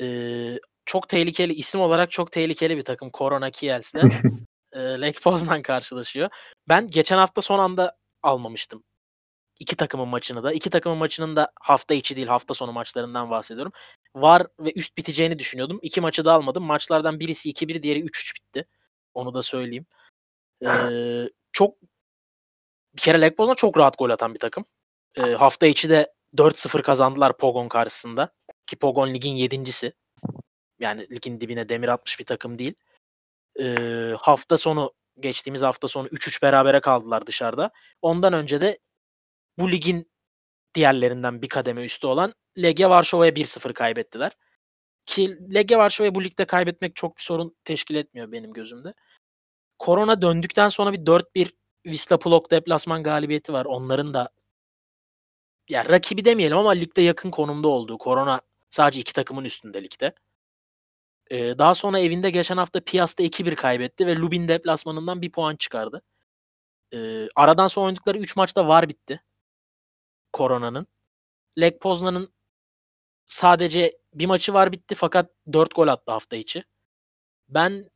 Ee, 0.00 0.58
çok 0.86 1.08
tehlikeli, 1.08 1.52
isim 1.52 1.80
olarak 1.80 2.10
çok 2.10 2.32
tehlikeli 2.32 2.76
bir 2.76 2.82
takım. 2.82 3.10
Korona 3.10 3.50
Kiels'le. 3.50 3.94
e, 4.72 4.80
Lech 4.80 5.22
Poznan 5.22 5.62
karşılaşıyor. 5.62 6.30
Ben 6.68 6.88
geçen 6.88 7.18
hafta 7.18 7.42
son 7.42 7.58
anda 7.58 7.96
almamıştım. 8.22 8.84
İki 9.58 9.76
takımın 9.76 10.08
maçını 10.08 10.42
da. 10.42 10.52
İki 10.52 10.70
takımın 10.70 10.98
maçının 10.98 11.36
da 11.36 11.52
hafta 11.60 11.94
içi 11.94 12.16
değil 12.16 12.26
hafta 12.26 12.54
sonu 12.54 12.72
maçlarından 12.72 13.30
bahsediyorum. 13.30 13.72
Var 14.14 14.46
ve 14.60 14.72
üst 14.74 14.98
biteceğini 14.98 15.38
düşünüyordum. 15.38 15.78
İki 15.82 16.00
maçı 16.00 16.24
da 16.24 16.32
almadım. 16.32 16.64
Maçlardan 16.64 17.20
birisi 17.20 17.50
2-1 17.50 17.82
diğeri 17.82 18.00
3-3 18.04 18.34
bitti. 18.36 18.66
Onu 19.14 19.34
da 19.34 19.42
söyleyeyim. 19.42 19.86
Ee, 20.64 21.28
çok 21.52 21.76
bir 22.96 23.00
kere 23.00 23.20
Lech 23.20 23.36
Poznan 23.36 23.54
çok 23.54 23.78
rahat 23.78 23.98
gol 23.98 24.10
atan 24.10 24.34
bir 24.34 24.38
takım. 24.38 24.64
Ee, 25.16 25.22
hafta 25.22 25.66
içi 25.66 25.90
de 25.90 26.12
4-0 26.36 26.82
kazandılar 26.82 27.36
Pogon 27.36 27.68
karşısında. 27.68 28.34
Ki 28.66 28.76
Pogon 28.76 29.14
ligin 29.14 29.34
yedincisi. 29.34 29.92
Yani 30.78 31.10
ligin 31.10 31.40
dibine 31.40 31.68
demir 31.68 31.88
atmış 31.88 32.20
bir 32.20 32.24
takım 32.24 32.58
değil. 32.58 32.74
Ee, 33.60 34.14
hafta 34.18 34.58
sonu 34.58 34.92
geçtiğimiz 35.20 35.62
hafta 35.62 35.88
sonu 35.88 36.06
3-3 36.08 36.42
berabere 36.42 36.80
kaldılar 36.80 37.26
dışarıda. 37.26 37.70
Ondan 38.02 38.32
önce 38.32 38.60
de 38.60 38.78
bu 39.58 39.70
ligin 39.70 40.10
diğerlerinden 40.74 41.42
bir 41.42 41.48
kademe 41.48 41.84
üstü 41.84 42.06
olan 42.06 42.34
Legia 42.58 42.90
Varşova'ya 42.90 43.32
1-0 43.32 43.72
kaybettiler. 43.72 44.32
Ki 45.06 45.38
Legia 45.54 45.78
Varşova'ya 45.78 46.14
bu 46.14 46.24
ligde 46.24 46.44
kaybetmek 46.44 46.96
çok 46.96 47.16
bir 47.16 47.22
sorun 47.22 47.56
teşkil 47.64 47.94
etmiyor 47.94 48.32
benim 48.32 48.52
gözümde. 48.52 48.94
Korona 49.78 50.22
döndükten 50.22 50.68
sonra 50.68 50.92
bir 50.92 50.98
4-1 50.98 51.50
Wisla 51.84 52.18
Plock 52.18 52.50
deplasman 52.50 53.02
galibiyeti 53.02 53.52
var. 53.52 53.64
Onların 53.64 54.14
da 54.14 54.28
ya 55.72 55.84
rakibi 55.84 56.24
demeyelim 56.24 56.58
ama 56.58 56.70
ligde 56.70 57.02
yakın 57.02 57.30
konumda 57.30 57.68
olduğu. 57.68 57.98
Korona 57.98 58.40
sadece 58.70 59.00
iki 59.00 59.12
takımın 59.12 59.44
üstünde 59.44 59.84
ligde. 59.84 60.14
Ee, 61.30 61.58
daha 61.58 61.74
sonra 61.74 61.98
evinde 61.98 62.30
geçen 62.30 62.56
hafta 62.56 62.80
Piast'ta 62.80 63.22
2-1 63.22 63.54
kaybetti 63.54 64.06
ve 64.06 64.16
Lubin 64.16 64.48
deplasmanından 64.48 65.22
bir 65.22 65.32
puan 65.32 65.56
çıkardı. 65.56 66.02
Ee, 66.94 67.28
aradan 67.36 67.66
sonra 67.66 67.86
oynadıkları 67.86 68.18
3 68.18 68.36
maçta 68.36 68.68
var 68.68 68.88
bitti. 68.88 69.22
Korona'nın. 70.32 70.86
Lech 71.60 71.78
Poznan'ın 71.80 72.32
sadece 73.26 73.98
bir 74.14 74.26
maçı 74.26 74.54
var 74.54 74.72
bitti 74.72 74.94
fakat 74.94 75.30
4 75.52 75.74
gol 75.74 75.88
attı 75.88 76.12
hafta 76.12 76.36
içi. 76.36 76.64
Ben 77.48 77.90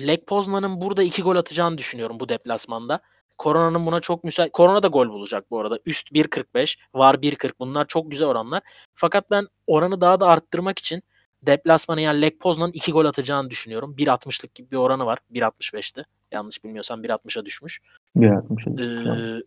Lech 0.00 0.26
Poznan'ın 0.26 0.80
burada 0.80 1.02
2 1.02 1.22
gol 1.22 1.36
atacağını 1.36 1.78
düşünüyorum 1.78 2.20
bu 2.20 2.28
deplasmanda. 2.28 3.00
Korona'nın 3.40 3.86
buna 3.86 4.00
çok 4.00 4.24
müsait. 4.24 4.52
Korona 4.52 4.82
da 4.82 4.86
gol 4.86 5.08
bulacak 5.08 5.50
bu 5.50 5.60
arada. 5.60 5.78
Üst 5.86 6.12
1.45, 6.12 6.78
var 6.94 7.14
1.40. 7.14 7.52
Bunlar 7.60 7.86
çok 7.86 8.10
güzel 8.10 8.28
oranlar. 8.28 8.62
Fakat 8.94 9.30
ben 9.30 9.46
oranı 9.66 10.00
daha 10.00 10.20
da 10.20 10.26
arttırmak 10.26 10.78
için 10.78 11.02
deplasmana 11.42 12.00
yani 12.00 12.22
Lech 12.22 12.38
Poznan'ın 12.38 12.72
2 12.72 12.92
gol 12.92 13.04
atacağını 13.04 13.50
düşünüyorum. 13.50 13.94
1.60'lık 13.98 14.54
gibi 14.54 14.70
bir 14.70 14.76
oranı 14.76 15.06
var. 15.06 15.18
1.65'ti. 15.32 16.04
Yanlış 16.32 16.64
bilmiyorsam 16.64 17.04
1.60'a 17.04 17.44
düşmüş. 17.44 17.80
1.60 18.16 19.38
Ee, 19.38 19.42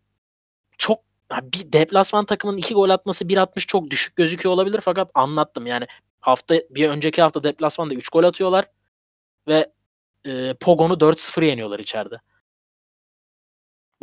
çok 0.77 0.99
bir 1.31 1.71
deplasman 1.73 2.25
takımının 2.25 2.57
2 2.57 2.73
gol 2.73 2.89
atması 2.89 3.25
1.60 3.25 3.67
çok 3.67 3.89
düşük 3.89 4.15
gözüküyor 4.15 4.53
olabilir 4.53 4.79
fakat 4.83 5.11
anlattım 5.13 5.67
yani 5.67 5.85
hafta 6.21 6.55
bir 6.69 6.89
önceki 6.89 7.21
hafta 7.21 7.43
deplasmanda 7.43 7.93
3 7.93 8.09
gol 8.09 8.23
atıyorlar 8.23 8.65
ve 9.47 9.71
e, 10.25 10.53
Pogon'u 10.53 10.93
4-0 10.93 11.45
yeniyorlar 11.45 11.79
içeride. 11.79 12.19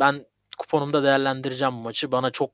Ben 0.01 0.25
kuponumda 0.59 1.03
değerlendireceğim 1.03 1.75
bu 1.75 1.79
maçı. 1.81 2.13
Bana 2.13 2.31
çok 2.31 2.51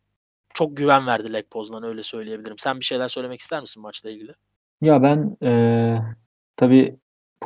çok 0.53 0.77
güven 0.77 1.07
verdi 1.07 1.33
Lech 1.33 1.47
Poznan 1.51 1.83
öyle 1.83 2.03
söyleyebilirim. 2.03 2.57
Sen 2.59 2.79
bir 2.79 2.85
şeyler 2.85 3.07
söylemek 3.07 3.39
ister 3.39 3.61
misin 3.61 3.83
maçla 3.83 4.09
ilgili? 4.11 4.33
Ya 4.81 5.03
ben 5.03 5.37
eee 5.41 6.01
tabii 6.57 6.97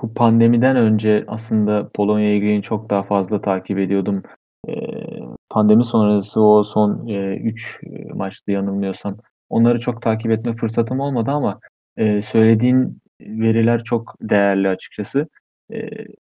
bu 0.02 0.14
pandemiden 0.14 0.76
önce 0.76 1.26
aslında 1.28 1.90
Polonya 1.94 2.30
Ligi'ni 2.30 2.62
çok 2.64 2.90
daha 2.90 3.04
fazla 3.04 3.42
takip 3.42 3.80
ediyordum. 3.80 4.24
Eee, 4.68 5.20
pandemi 5.50 5.86
sonrası 5.86 6.42
o 6.42 6.64
son 6.64 7.08
3 7.08 7.80
maçtı 8.16 8.52
yanılmıyorsam. 8.52 9.18
Onları 9.50 9.80
çok 9.80 10.02
takip 10.02 10.32
etme 10.32 10.56
fırsatım 10.56 11.00
olmadı 11.00 11.32
ama 11.32 11.60
eee, 11.98 12.22
söylediğin 12.22 13.02
veriler 13.22 13.84
çok 13.84 14.16
değerli 14.22 14.70
açıkçası. 14.70 15.28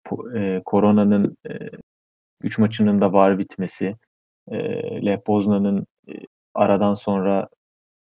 Po 0.04 0.30
eee, 0.34 0.62
Korona'nın 0.64 1.36
eee, 1.50 1.70
3 2.42 2.58
maçının 2.58 3.00
da 3.00 3.12
var 3.12 3.38
bitmesi, 3.38 3.96
eee, 4.52 5.06
Lech 5.06 5.24
Poznan'ın 5.26 5.86
eee, 6.08 6.20
aradan 6.54 6.94
sonra 6.94 7.48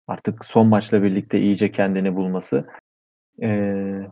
artık 0.09 0.47
son 0.47 0.69
maçla 0.69 1.05
birlikte 1.05 1.41
iyice 1.41 1.73
kendini 1.73 2.17
bulması. 2.17 2.67
Eee 3.43 4.09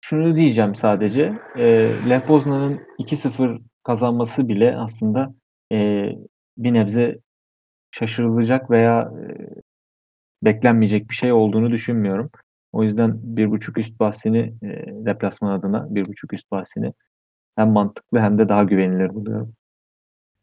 şunu 0.00 0.36
diyeceğim 0.36 0.74
sadece, 0.74 1.32
eee, 1.56 2.08
Lech 2.10 2.26
Poznan'ın 2.26 2.80
2-0 2.98 3.60
kazanması 3.84 4.48
bile 4.48 4.76
aslında 4.76 5.34
eee, 5.70 6.18
bir 6.58 6.72
nebze 6.74 7.18
şaşırılacak 7.92 8.70
veya 8.70 9.12
eee, 9.28 9.48
beklenmeyecek 10.42 11.10
bir 11.10 11.14
şey 11.14 11.32
olduğunu 11.32 11.70
düşünmüyorum. 11.70 12.30
O 12.72 12.84
yüzden 12.84 13.20
1.5 13.36 13.78
üst 13.78 14.00
bahsini 14.00 14.54
eee, 14.62 14.84
deplasman 15.06 15.52
adına 15.52 15.86
1.5 15.94 16.34
üst 16.34 16.50
bahsini 16.50 16.92
hem 17.56 17.72
mantıklı 17.72 18.18
hem 18.18 18.38
de 18.38 18.48
daha 18.48 18.62
güvenilir 18.62 19.14
buluyorum. 19.14 19.54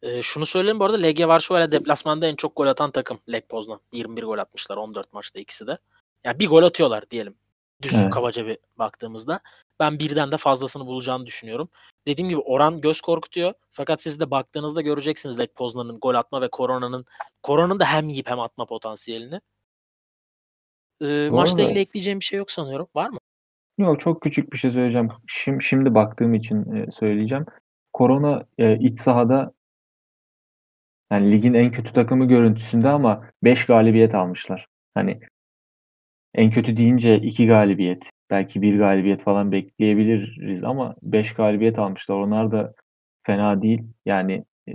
Eee, 0.03 0.21
şunu 0.21 0.45
söyleyeyim 0.45 0.79
bu 0.79 0.85
arada 0.85 0.97
Legia 0.97 1.27
Varşova'yla 1.27 1.71
deplasmanda 1.71 2.27
en 2.27 2.35
çok 2.35 2.55
gol 2.55 2.67
atan 2.67 2.91
takım 2.91 3.19
Lech 3.31 3.47
Poznan. 3.49 3.79
21 3.91 4.23
gol 4.23 4.37
atmışlar 4.37 4.77
14 4.77 5.13
maçta 5.13 5.39
ikisi 5.39 5.67
de. 5.67 5.77
Yani 6.23 6.39
bir 6.39 6.47
gol 6.47 6.63
atıyorlar 6.63 7.09
diyelim. 7.09 7.35
Düz 7.81 7.95
Evet. 7.95 8.13
kabaca 8.13 8.47
bir 8.47 8.57
baktığımızda. 8.77 9.39
Ben 9.79 9.99
birden 9.99 10.31
de 10.31 10.37
fazlasını 10.37 10.85
bulacağını 10.85 11.25
düşünüyorum. 11.25 11.69
Dediğim 12.07 12.29
gibi 12.29 12.39
oran 12.39 12.81
göz 12.81 13.01
korkutuyor. 13.01 13.53
Fakat 13.71 14.01
siz 14.01 14.19
de 14.19 14.31
baktığınızda 14.31 14.81
göreceksiniz 14.81 15.39
Lech 15.39 15.53
Poznan'ın 15.55 15.99
gol 15.99 16.15
atma 16.15 16.41
ve 16.41 16.47
Korona'nın 16.47 17.05
Korona'nın 17.43 17.79
da 17.79 17.85
hem 17.85 18.09
yiyip 18.09 18.29
hem 18.29 18.39
atma 18.39 18.65
potansiyelini. 18.65 19.41
Ee, 21.01 21.29
maçla 21.31 21.61
ilgili 21.61 21.79
ekleyeceğim 21.79 22.19
bir 22.19 22.25
şey 22.25 22.39
yok 22.39 22.51
sanıyorum. 22.51 22.87
Var 22.95 23.09
mı? 23.09 23.19
Yok 23.81 23.99
çok 23.99 24.21
küçük 24.21 24.53
bir 24.53 24.57
şey 24.57 24.71
söyleyeceğim. 24.71 25.09
Şimdi, 25.27 25.63
şimdi 25.63 25.95
baktığım 25.95 26.33
için 26.33 26.75
e, 26.75 26.91
söyleyeceğim. 26.91 27.45
Korona 27.93 28.45
e, 28.57 28.79
iç 28.79 28.99
sahada 28.99 29.53
yani 31.11 31.31
ligin 31.31 31.53
en 31.53 31.71
kötü 31.71 31.93
takımı 31.93 32.27
görüntüsünde 32.27 32.89
ama 32.89 33.23
5 33.43 33.65
galibiyet 33.65 34.15
almışlar. 34.15 34.67
Hani 34.93 35.19
en 36.33 36.51
kötü 36.51 36.77
deyince 36.77 37.17
2 37.17 37.47
galibiyet, 37.47 38.09
belki 38.29 38.61
1 38.61 38.77
galibiyet 38.77 39.23
falan 39.23 39.51
bekleyebiliriz 39.51 40.63
ama 40.63 40.95
5 41.01 41.33
galibiyet 41.33 41.79
almışlar. 41.79 42.15
Onlar 42.15 42.51
da 42.51 42.73
fena 43.23 43.61
değil. 43.61 43.83
Yani 44.05 44.45
e, 44.67 44.73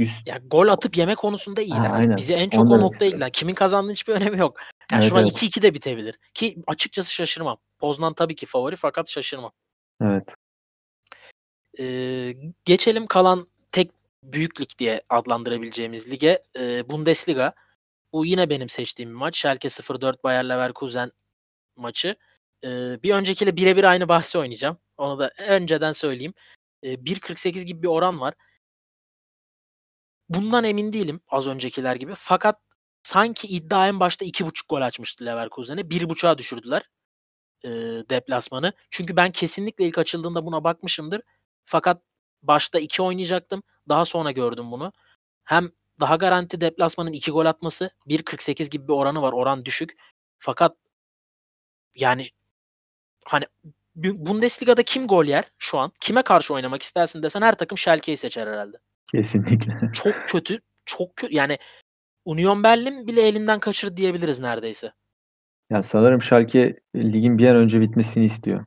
üst 0.00 0.26
Ya 0.28 0.40
gol 0.46 0.68
atıp 0.68 0.96
yeme 0.96 1.14
konusunda 1.14 1.62
iyiler. 1.62 1.76
Ha, 1.78 1.88
Hani 1.90 1.92
aynen. 2.00 2.16
bize 2.16 2.34
en 2.34 2.50
çok 2.50 2.64
o 2.66 2.68
demek 2.70 2.80
noktaya 2.80 2.94
istedim. 2.94 3.10
ilgilen. 3.12 3.30
Kimin 3.30 3.54
kazandığının 3.54 3.92
hiçbir 3.92 4.12
önemi 4.12 4.38
yok. 4.38 4.56
Yani 4.92 5.00
Evet, 5.02 5.08
şu 5.10 5.16
an 5.16 5.22
evet. 5.22 5.42
2-2 5.42 5.62
de 5.62 5.74
bitebilir. 5.74 6.18
Ki 6.34 6.56
açıkçası 6.66 7.12
şaşırmam. 7.14 7.58
Poznan 7.78 8.14
tabii 8.14 8.34
ki 8.34 8.46
favori 8.46 8.76
fakat 8.76 9.08
şaşırmam. 9.08 9.52
evet. 10.02 10.34
Ee, 11.78 12.34
geçelim 12.64 13.06
kalan 13.06 13.46
tek 13.72 13.90
büyük 14.24 14.60
lig 14.60 14.68
diye 14.78 15.00
adlandırabileceğimiz 15.08 16.10
lige. 16.10 16.42
Ee, 16.58 16.88
Bundesliga. 16.88 17.54
Bu 18.12 18.26
yine 18.26 18.50
benim 18.50 18.68
seçtiğim 18.68 19.10
bir 19.10 19.16
maç. 19.16 19.36
Schalke 19.38 19.68
04 19.68 20.24
Bayer 20.24 20.48
Leverkusen 20.48 21.12
maçı. 21.76 22.16
Ee, 22.64 23.02
bir 23.02 23.14
öncekiyle 23.14 23.56
birebir 23.56 23.84
aynı 23.84 24.08
bahsi 24.08 24.38
oynayacağım. 24.38 24.76
Onu 24.98 25.18
da 25.18 25.30
önceden 25.48 25.92
söyleyeyim. 25.92 26.34
Ee, 26.82 26.94
1.48 26.94 27.64
gibi 27.64 27.82
bir 27.82 27.88
oran 27.88 28.20
var. 28.20 28.34
Bundan 30.30 30.64
emin 30.64 30.92
değilim 30.92 31.20
az 31.28 31.46
öncekiler 31.46 31.96
gibi. 31.96 32.14
Fakat 32.16 32.60
sanki 33.02 33.48
iddia 33.48 33.88
en 33.88 34.00
başta 34.00 34.24
2.5 34.24 34.68
gol 34.68 34.82
açmıştı 34.82 35.26
Leverkusen'e. 35.26 35.90
1.5'a 35.90 36.38
düşürdüler 36.38 36.90
e, 37.64 37.68
deplasmanı. 38.10 38.72
Çünkü 38.90 39.16
ben 39.16 39.32
kesinlikle 39.32 39.86
ilk 39.86 39.98
açıldığında 39.98 40.46
buna 40.46 40.64
bakmışımdır. 40.64 41.22
Fakat 41.64 42.02
başta 42.42 42.78
2 42.80 43.02
oynayacaktım. 43.02 43.62
Daha 43.88 44.04
sonra 44.04 44.30
gördüm 44.32 44.72
bunu. 44.72 44.92
Hem 45.44 45.72
daha 46.00 46.16
garanti 46.16 46.60
deplasmanın 46.60 47.12
2 47.12 47.30
gol 47.30 47.46
atması. 47.46 47.90
1.48 48.06 48.70
gibi 48.70 48.88
bir 48.88 48.92
oranı 48.92 49.22
var. 49.22 49.32
Oran 49.32 49.64
düşük. 49.64 49.96
Fakat 50.38 50.76
yani 51.94 52.26
hani 53.26 53.46
Bu- 53.96 54.26
Bundesliga'da 54.26 54.82
kim 54.82 55.06
gol 55.06 55.24
yer 55.24 55.44
şu 55.58 55.78
an? 55.78 55.92
Kime 56.00 56.22
karşı 56.22 56.54
oynamak 56.54 56.82
istersin 56.82 57.22
desen 57.22 57.42
her 57.42 57.58
takım 57.58 57.78
Schalke'yi 57.78 58.16
seçer 58.16 58.46
herhalde. 58.46 58.78
Kesinlikle. 59.14 59.92
Çok 59.92 60.14
kötü. 60.26 60.60
Çok 60.84 61.16
kötü. 61.16 61.34
Yani 61.34 61.58
Union 62.24 62.62
Berlin 62.62 63.06
bile 63.06 63.28
elinden 63.28 63.60
kaçırdı 63.60 63.96
diyebiliriz 63.96 64.40
neredeyse. 64.40 64.92
Ya 65.70 65.82
sanırım 65.82 66.22
Schalke 66.22 66.80
ligin 66.96 67.38
bir 67.38 67.48
an 67.48 67.56
önce 67.56 67.80
bitmesini 67.80 68.24
istiyor. 68.24 68.64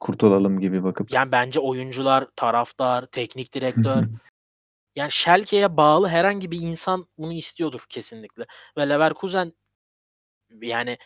Kurtulalım 0.00 0.60
gibi 0.60 0.84
bakıp. 0.84 1.12
Yani 1.12 1.32
bence 1.32 1.60
oyuncular, 1.60 2.28
taraftar, 2.36 3.06
teknik 3.06 3.54
direktör 3.54 4.04
yani 4.96 5.10
Schalke'ye 5.10 5.76
bağlı 5.76 6.08
herhangi 6.08 6.50
bir 6.50 6.60
insan 6.60 7.06
bunu 7.18 7.32
istiyordur 7.32 7.86
kesinlikle. 7.88 8.46
Ve 8.76 8.88
Leverkusen 8.88 9.52
yani 10.62 10.98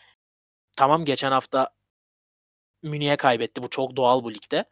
tamam 0.77 1.05
geçen 1.05 1.31
hafta 1.31 1.69
Münih'e 2.83 3.17
kaybetti. 3.17 3.63
Bu 3.63 3.69
çok 3.69 3.95
doğal 3.95 4.23
bu 4.23 4.33
ligde. 4.33 4.65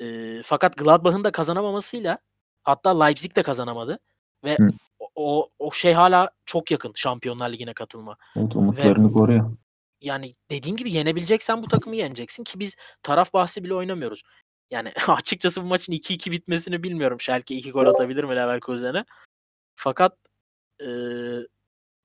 Ee, 0.00 0.42
fakat 0.44 0.76
Gladbach'ın 0.76 1.24
da 1.24 1.32
kazanamamasıyla 1.32 2.18
hatta 2.62 3.04
Leipzig 3.04 3.36
de 3.36 3.42
kazanamadı. 3.42 3.98
Ve 4.44 4.56
Hı. 4.56 4.70
o, 5.14 5.50
o 5.58 5.72
şey 5.72 5.92
hala 5.92 6.30
çok 6.46 6.70
yakın 6.70 6.92
Şampiyonlar 6.94 7.52
Ligi'ne 7.52 7.74
katılma. 7.74 8.16
Evet, 8.36 8.56
umutlarını 8.56 9.12
koruyor. 9.12 9.50
yani 10.00 10.34
dediğin 10.50 10.76
gibi 10.76 10.92
yenebileceksen 10.92 11.62
bu 11.62 11.68
takımı 11.68 11.96
yeneceksin 11.96 12.44
ki 12.44 12.60
biz 12.60 12.76
taraf 13.02 13.32
bahsi 13.32 13.64
bile 13.64 13.74
oynamıyoruz. 13.74 14.22
Yani 14.70 14.92
açıkçası 15.08 15.62
bu 15.62 15.66
maçın 15.66 15.92
2-2 15.92 16.30
bitmesini 16.30 16.82
bilmiyorum. 16.82 17.20
Schalke 17.20 17.54
2 17.54 17.70
gol 17.70 17.86
atabilir 17.86 18.24
mi 18.24 18.36
Leverkusen'e? 18.36 19.04
Fakat 19.76 20.16
eee, 20.80 21.46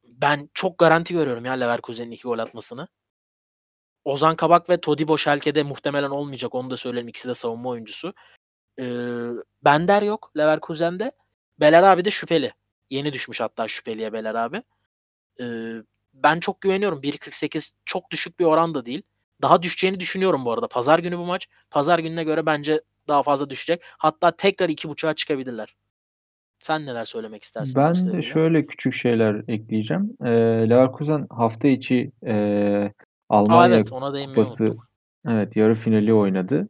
ben 0.04 0.50
çok 0.54 0.78
garanti 0.78 1.14
görüyorum 1.14 1.46
ya 1.46 1.54
Leverkusen'in 1.54 2.12
2 2.12 2.24
gol 2.24 2.40
atmasını. 2.40 2.88
Ozan 4.06 4.36
Kabak 4.36 4.70
ve 4.70 4.82
Todibo 4.82 5.18
Schalke'de 5.18 5.64
muhtemelen 5.64 6.10
olmayacak. 6.10 6.56
Onu 6.56 6.70
da 6.70 6.78
söyleyelim. 6.78 7.08
İkisi 7.08 7.28
de 7.28 7.34
savunma 7.34 7.70
oyuncusu. 7.70 8.14
Eee 8.78 9.30
Bender 9.66 10.02
yok 10.02 10.32
Leverkusen'de. 10.38 11.12
Beler 11.60 11.84
abi 11.84 12.06
de 12.06 12.10
şüpheli. 12.10 12.54
Yeni 12.90 13.14
düşmüş 13.14 13.42
hatta 13.42 13.68
şüpheliye 13.68 14.14
Beler 14.14 14.36
abi. 14.36 14.64
Eee, 15.40 15.84
ben 16.14 16.40
çok 16.40 16.62
güveniyorum. 16.62 17.02
1.48 17.02 17.72
çok 17.86 18.12
düşük 18.12 18.40
bir 18.40 18.46
oran 18.46 18.74
da 18.76 18.86
değil. 18.86 19.02
Daha 19.42 19.64
düşeceğini 19.64 20.00
düşünüyorum 20.00 20.46
bu 20.46 20.52
arada. 20.52 20.68
Pazar 20.68 21.00
günü 21.00 21.18
bu 21.18 21.26
maç. 21.26 21.48
Pazar 21.70 22.00
gününe 22.00 22.24
göre 22.24 22.46
bence 22.46 22.82
daha 23.08 23.24
fazla 23.24 23.50
düşecek. 23.50 23.82
Hatta 23.98 24.32
tekrar 24.32 24.70
2.5'a 24.70 25.14
çıkabilirler. 25.14 25.76
Sen 26.60 26.86
neler 26.86 27.06
söylemek 27.06 27.44
istersin? 27.44 27.76
Ben 27.76 27.94
de 28.14 28.22
şöyle 28.22 28.66
küçük 28.66 28.94
şeyler 28.94 29.42
ekleyeceğim. 29.48 30.18
Ee, 30.22 30.30
Leverkusen 30.70 31.28
hafta 31.30 31.68
içi 31.68 32.12
e, 32.26 32.34
Aa, 32.34 32.90
Almanya 33.30 33.76
evet 33.76 33.94
ona 33.94 34.26
Kupası 34.28 34.78
evet 35.28 35.56
yarı 35.56 35.76
finali 35.76 36.14
oynadı. 36.14 36.70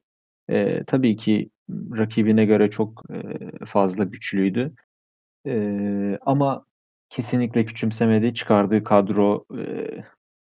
Ee, 0.50 0.84
tabii 0.88 1.16
ki 1.16 1.50
rakibine 1.70 2.46
göre 2.46 2.70
çok 2.72 3.04
e, 3.14 3.66
fazla 3.66 4.04
güçlüydü. 4.04 4.74
Ee, 5.48 6.18
ama 6.22 6.66
kesinlikle 7.10 7.66
küçümsemedi. 7.66 8.34
Çıkardığı 8.34 8.84
kadro 8.84 9.46
e, 9.58 9.88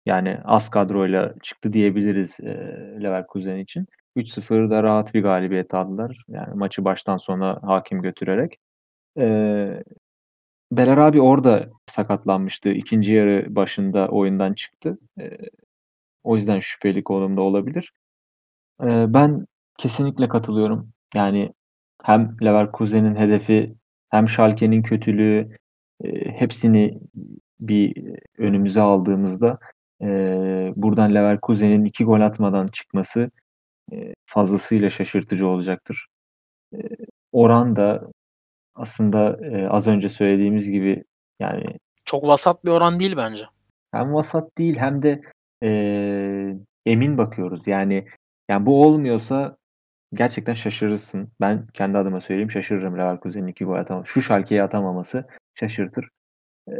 yani 0.05 0.39
az 0.45 0.69
kadroyla 0.69 1.33
çıktı 1.43 1.73
diyebiliriz 1.73 2.39
e, 2.39 2.45
Leverkusen 3.03 3.57
için. 3.57 3.87
3-0 4.15 4.69
da 4.69 4.83
rahat 4.83 5.13
bir 5.13 5.23
galibiyet 5.23 5.73
aldılar. 5.73 6.25
Yani 6.27 6.55
maçı 6.55 6.85
baştan 6.85 7.17
sona 7.17 7.59
hakim 7.63 8.01
götürerek. 8.01 8.57
Ee, 9.17 9.83
Beler 10.71 10.97
abi 10.97 11.21
orada 11.21 11.69
sakatlanmıştı. 11.87 12.69
İkinci 12.69 13.13
yarı 13.13 13.55
başında 13.55 14.07
oyundan 14.07 14.53
çıktı. 14.53 14.97
Ee, 15.19 15.37
o 16.23 16.35
yüzden 16.35 16.59
şüpheli 16.59 17.03
konumda 17.03 17.41
olabilir. 17.41 17.93
Ee, 18.83 19.05
ben 19.13 19.47
kesinlikle 19.77 20.27
katılıyorum. 20.29 20.89
Yani 21.13 21.53
hem 22.03 22.37
Leverkusen'in 22.43 23.15
hedefi 23.15 23.75
hem 24.09 24.29
Schalke'nin 24.29 24.81
kötülüğü 24.81 25.57
e, 26.03 26.31
hepsini 26.31 26.99
bir 27.59 28.03
önümüze 28.37 28.81
aldığımızda 28.81 29.59
e, 30.01 30.07
buradan 30.75 31.15
Leverkusen'in 31.15 31.85
iki 31.85 32.03
gol 32.03 32.21
atmadan 32.21 32.67
çıkması 32.67 33.31
e, 33.93 34.13
fazlasıyla 34.25 34.89
şaşırtıcı 34.89 35.47
olacaktır. 35.47 36.07
E, 36.73 36.77
oran 37.31 37.75
da 37.75 38.11
aslında 38.75 39.39
e, 39.45 39.67
az 39.67 39.87
önce 39.87 40.09
söylediğimiz 40.09 40.69
gibi 40.69 41.03
yani 41.39 41.63
Çok 42.05 42.27
vasat 42.27 42.65
bir 42.65 42.69
oran 42.71 42.99
değil 42.99 43.17
bence. 43.17 43.45
hem 43.91 44.13
vasat 44.13 44.57
değil 44.57 44.77
hem 44.77 45.03
de 45.03 45.21
e, 45.63 45.69
emin 46.85 47.17
bakıyoruz. 47.17 47.67
Yani 47.67 48.07
yani 48.49 48.65
bu 48.65 48.83
olmuyorsa 48.85 49.57
gerçekten 50.13 50.53
şaşırırsın. 50.53 51.31
Ben 51.41 51.67
kendi 51.67 51.97
adıma 51.97 52.21
söyleyeyim 52.21 52.51
şaşırırım 52.51 52.97
Leverkusen'in 52.97 53.47
iki 53.47 53.65
gol 53.65 53.75
atamaması. 53.75 54.11
Şu 54.11 54.21
Schalke'yi 54.21 54.63
atamaması 54.63 55.27
şaşırtır. 55.55 56.09
E, 56.67 56.73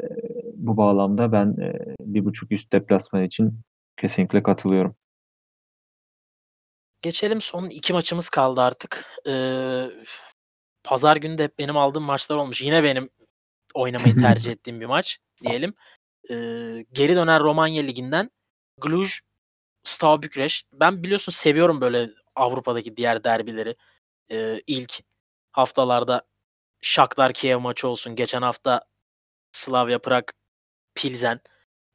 bu 0.53 0.77
bağlamda 0.77 1.31
ben 1.31 1.55
e, 1.61 1.95
bir 1.99 2.25
buçuk 2.25 2.51
üst 2.51 2.73
deplasman 2.73 3.23
için 3.23 3.59
kesinlikle 3.97 4.43
katılıyorum. 4.43 4.95
Geçelim 7.01 7.41
son 7.41 7.69
iki 7.69 7.93
maçımız 7.93 8.29
kaldı 8.29 8.61
artık. 8.61 9.05
Ee, 9.27 9.85
Pazar 10.83 11.17
günü 11.17 11.37
de 11.37 11.43
hep 11.43 11.59
benim 11.59 11.77
aldığım 11.77 12.03
maçlar 12.03 12.35
olmuş. 12.35 12.61
Yine 12.61 12.83
benim 12.83 13.09
oynamayı 13.73 14.15
tercih 14.21 14.51
ettiğim 14.51 14.81
bir 14.81 14.85
maç 14.85 15.17
diyelim. 15.43 15.73
Ee, 16.29 16.85
geri 16.91 17.15
dönen 17.15 17.39
Romanya 17.39 17.83
Ligi'nden 17.83 18.31
Cluj 18.83 19.19
Steaua 19.83 20.21
Bükreş. 20.21 20.63
Ben 20.73 21.03
biliyorsun 21.03 21.31
seviyorum 21.31 21.81
böyle 21.81 22.09
Avrupa'daki 22.35 22.97
diğer 22.97 23.23
derbileri. 23.23 23.75
Ee, 24.31 24.61
ilk 24.67 25.03
haftalarda 25.51 26.21
Shakhtar 26.81 27.33
Kiev 27.33 27.59
maçı 27.59 27.87
olsun. 27.87 28.15
Geçen 28.15 28.41
hafta 28.41 28.85
Slavia 29.51 29.99
Prag 29.99 30.23
Pilsen 30.95 31.39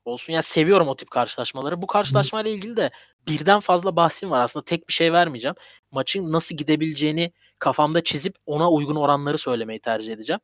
olsun. 0.05 0.33
Yani 0.33 0.42
seviyorum 0.42 0.88
o 0.88 0.96
tip 0.96 1.11
karşılaşmaları. 1.11 1.83
Bu 1.83 1.87
karşılaşmayla 1.87 2.51
ilgili 2.51 2.77
de 2.77 2.90
birden 3.29 3.61
fazla 3.61 3.96
bahsim 3.96 4.31
var. 4.31 4.40
Aslında 4.40 4.64
tek 4.64 4.88
bir 4.88 4.92
şey 4.92 5.12
vermeyeceğim. 5.12 5.55
Maçın 5.90 6.33
nasıl 6.33 6.57
gidebileceğini 6.57 7.33
kafamda 7.59 8.05
çizip 8.05 8.37
ona 8.46 8.70
uygun 8.70 8.96
oranları 8.96 9.38
söylemeyi 9.38 9.81
tercih 9.81 10.12
edeceğim. 10.12 10.40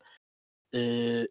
Ee, 0.74 1.26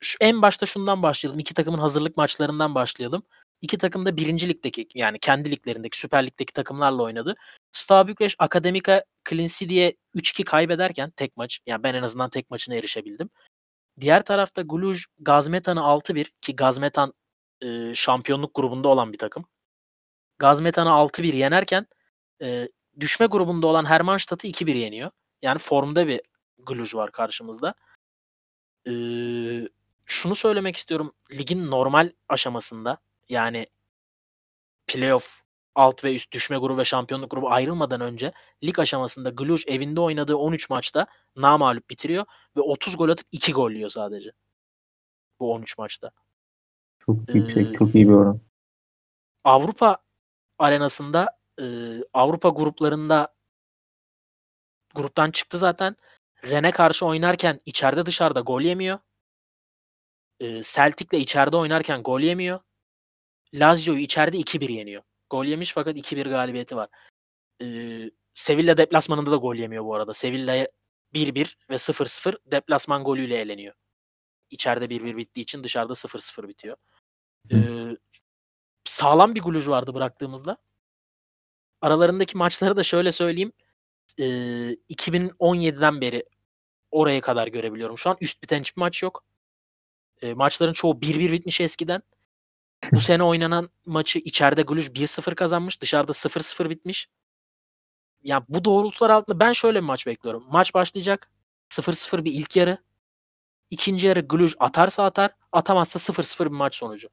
şu, 0.00 0.18
en 0.20 0.42
başta 0.42 0.66
şundan 0.66 1.02
başlayalım. 1.02 1.40
İki 1.40 1.54
takımın 1.54 1.78
hazırlık 1.78 2.16
maçlarından 2.16 2.74
başlayalım. 2.74 3.22
İki 3.60 3.78
takım 3.78 4.06
da 4.06 4.16
birinci 4.16 4.48
ligdeki 4.48 4.88
yani 4.94 5.18
kendi 5.18 5.50
liglerindeki 5.50 5.98
Süper 5.98 6.26
Lig'deki 6.26 6.52
takımlarla 6.52 7.02
oynadı. 7.02 7.34
Steaua 7.72 8.08
Bükreş 8.08 8.36
Akademika 8.38 9.04
Clean 9.28 9.46
City'ye 9.46 9.96
3-2 10.14 10.44
kaybederken 10.44 11.10
tek 11.10 11.36
maç 11.36 11.60
yani 11.66 11.82
ben 11.82 11.94
en 11.94 12.02
azından 12.02 12.30
tek 12.30 12.50
maçına 12.50 12.74
erişebildim. 12.74 13.30
Diğer 14.00 14.24
tarafta 14.24 14.62
Gluj 14.62 15.04
Gazmetan'ı 15.18 15.80
6-1 15.80 16.26
ki 16.40 16.56
Gazmetan 16.56 17.12
e, 17.62 17.94
şampiyonluk 17.94 18.54
grubunda 18.54 18.88
olan 18.88 19.12
bir 19.12 19.18
takım. 19.18 19.46
Gazmetan'ı 20.38 20.90
6-1 20.90 21.36
yenerken 21.36 21.86
e, 22.42 22.68
düşme 23.00 23.26
grubunda 23.26 23.66
olan 23.66 23.84
Hermannstadt'ı 23.84 24.46
2-1 24.46 24.76
yeniyor. 24.76 25.10
Yani 25.42 25.58
formda 25.58 26.06
bir 26.06 26.20
Gluj 26.58 26.94
var 26.94 27.12
karşımızda. 27.12 27.74
E, 28.88 28.92
şunu 30.06 30.34
söylemek 30.34 30.76
istiyorum. 30.76 31.12
Ligin 31.32 31.70
normal 31.70 32.10
aşamasında 32.28 32.98
yani 33.28 33.66
playoff 34.86 35.44
alt 35.74 36.04
ve 36.04 36.14
üst 36.14 36.32
düşme 36.32 36.58
grubu 36.58 36.78
ve 36.78 36.84
şampiyonluk 36.84 37.30
grubu 37.30 37.50
ayrılmadan 37.50 38.00
önce 38.00 38.32
lig 38.64 38.78
aşamasında 38.78 39.30
Gluj 39.30 39.64
evinde 39.66 40.00
oynadığı 40.00 40.36
13 40.36 40.70
maçta 40.70 41.06
namalup 41.36 41.90
bitiriyor 41.90 42.26
ve 42.56 42.60
30 42.60 42.96
gol 42.96 43.08
atıp 43.08 43.26
2 43.32 43.52
gol 43.52 43.70
yiyor 43.70 43.90
sadece. 43.90 44.32
Bu 45.40 45.52
13 45.52 45.78
maçta. 45.78 46.10
Çok 46.98 47.34
yüksek, 47.34 47.66
ee, 47.66 47.72
çok 47.72 47.94
iyi 47.94 48.08
bir 48.08 48.12
oran. 48.12 48.40
Avrupa 49.44 49.98
arenasında 50.58 51.38
e, 51.60 51.64
Avrupa 52.12 52.48
gruplarında 52.48 53.34
gruptan 54.94 55.30
çıktı 55.30 55.58
zaten. 55.58 55.96
Ren'e 56.44 56.70
karşı 56.70 57.06
oynarken 57.06 57.60
içeride 57.66 58.06
dışarıda 58.06 58.40
gol 58.40 58.60
yemiyor. 58.60 58.98
E, 60.40 60.62
Celtic'le 60.62 61.12
içeride 61.12 61.56
oynarken 61.56 62.02
gol 62.02 62.20
yemiyor. 62.20 62.60
Lazio'yu 63.54 64.00
içeride 64.00 64.36
2-1 64.36 64.72
yeniyor. 64.72 65.02
Gol 65.30 65.44
yemiş 65.44 65.72
fakat 65.72 65.96
2-1 65.96 66.28
galibiyeti 66.28 66.76
var. 66.76 66.88
Ee, 67.62 68.10
Sevilla 68.34 68.76
deplasmanında 68.76 69.30
da 69.30 69.36
gol 69.36 69.56
yemiyor 69.56 69.84
bu 69.84 69.94
arada. 69.94 70.14
Sevilla'ya 70.14 70.68
1-1 71.14 71.56
ve 71.70 71.74
0-0 71.74 72.38
deplasman 72.46 73.04
golüyle 73.04 73.36
eleniyor. 73.36 73.74
İçeride 74.50 74.84
1-1 74.84 75.16
bittiği 75.16 75.42
için 75.44 75.64
dışarıda 75.64 75.92
0-0 75.92 76.48
bitiyor. 76.48 76.76
Ee, 77.52 77.56
sağlam 78.84 79.34
bir 79.34 79.42
guluj 79.42 79.68
vardı 79.68 79.94
bıraktığımızda. 79.94 80.56
Aralarındaki 81.80 82.36
maçları 82.36 82.76
da 82.76 82.82
şöyle 82.82 83.12
söyleyeyim. 83.12 83.52
Ee, 84.18 84.24
2017'den 84.90 86.00
beri 86.00 86.24
oraya 86.90 87.20
kadar 87.20 87.46
görebiliyorum. 87.46 87.98
Şu 87.98 88.10
an 88.10 88.16
üst 88.20 88.42
biten 88.42 88.60
hiçbir 88.60 88.80
maç 88.80 89.02
yok. 89.02 89.24
E, 90.22 90.34
maçların 90.34 90.72
çoğu 90.72 91.00
1-1 91.00 91.32
bitmiş 91.32 91.60
eskiden. 91.60 92.02
Bu 92.92 93.00
sene 93.00 93.22
oynanan 93.22 93.70
maçı 93.86 94.18
içeride 94.18 94.62
Gluj 94.62 94.88
1-0 94.88 95.34
kazanmış. 95.34 95.80
Dışarıda 95.80 96.12
0-0 96.12 96.70
bitmiş. 96.70 97.08
Ya 98.22 98.44
bu 98.48 98.64
doğrultular 98.64 99.10
altında 99.10 99.40
ben 99.40 99.52
şöyle 99.52 99.78
bir 99.78 99.84
maç 99.84 100.06
bekliyorum. 100.06 100.44
Maç 100.50 100.74
başlayacak. 100.74 101.30
0-0 101.70 102.24
bir 102.24 102.32
ilk 102.32 102.56
yarı. 102.56 102.78
İkinci 103.70 104.06
yarı 104.06 104.20
Gluj 104.20 104.54
atarsa 104.58 105.04
atar. 105.04 105.30
Atamazsa 105.52 105.98
0-0 105.98 106.44
bir 106.44 106.50
maç 106.50 106.76
sonucu. 106.76 107.08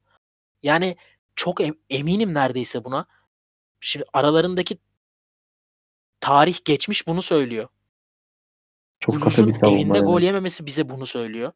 Yani 0.62 0.96
çok 1.36 1.60
em- 1.60 1.78
eminim 1.90 2.34
neredeyse 2.34 2.84
buna. 2.84 3.06
Şimdi 3.80 4.06
aralarındaki 4.12 4.78
tarih 6.20 6.64
geçmiş 6.64 7.06
bunu 7.06 7.22
söylüyor. 7.22 7.68
Çok 9.00 9.14
evinde 9.68 9.98
yani. 9.98 10.06
gol 10.06 10.20
yememesi 10.20 10.66
bize 10.66 10.88
bunu 10.88 11.06
söylüyor. 11.06 11.52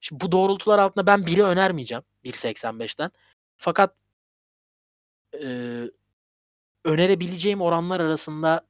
Şimdi 0.00 0.20
bu 0.20 0.32
doğrultular 0.32 0.78
altında 0.78 1.06
ben 1.06 1.26
biri 1.26 1.42
önermeyeceğim 1.42 2.04
1.85'ten. 2.24 3.10
Fakat 3.56 3.94
e, 5.34 5.46
önerebileceğim 6.84 7.62
oranlar 7.62 8.00
arasında 8.00 8.66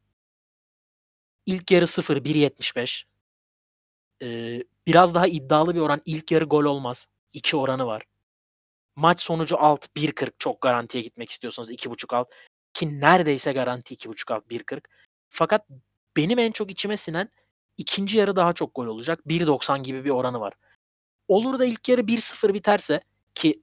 ilk 1.47 1.71
yarı 1.71 1.87
0 1.87 2.17
1.75 2.17 3.05
e, 4.23 4.63
biraz 4.87 5.15
daha 5.15 5.27
iddialı 5.27 5.75
bir 5.75 5.81
oran 5.81 6.01
ilk 6.07 6.33
yarı 6.33 6.45
gol 6.45 6.65
olmaz. 6.65 7.09
2 7.33 7.57
oranı 7.57 7.87
var. 7.87 8.03
Maç 8.97 9.21
sonucu 9.21 9.59
alt 9.59 9.87
1.40 9.97 10.33
çok 10.39 10.61
garantiye 10.61 11.03
gitmek 11.03 11.31
istiyorsanız 11.31 11.71
2.5 11.71 12.17
alt 12.17 12.29
ki 12.75 13.01
neredeyse 13.01 13.53
garanti 13.53 13.95
2.5 13.95 14.35
alt 14.35 14.47
1.40. 14.51 14.81
Fakat 15.29 15.67
benim 16.17 16.39
en 16.39 16.53
çok 16.53 16.71
içime 16.71 16.97
sinen 16.97 17.29
ikinci 17.77 18.19
yarı 18.19 18.37
daha 18.37 18.53
çok 18.53 18.75
gol 18.75 18.87
olacak. 18.87 19.21
1.90 19.27 19.83
gibi 19.83 20.05
bir 20.05 20.11
oranı 20.11 20.41
var. 20.41 20.53
Olur 21.29 21.59
da 21.59 21.65
ilk 21.65 21.89
yarı 21.89 22.01
1-0 22.01 22.55
biterse 22.55 23.01
ki 23.35 23.63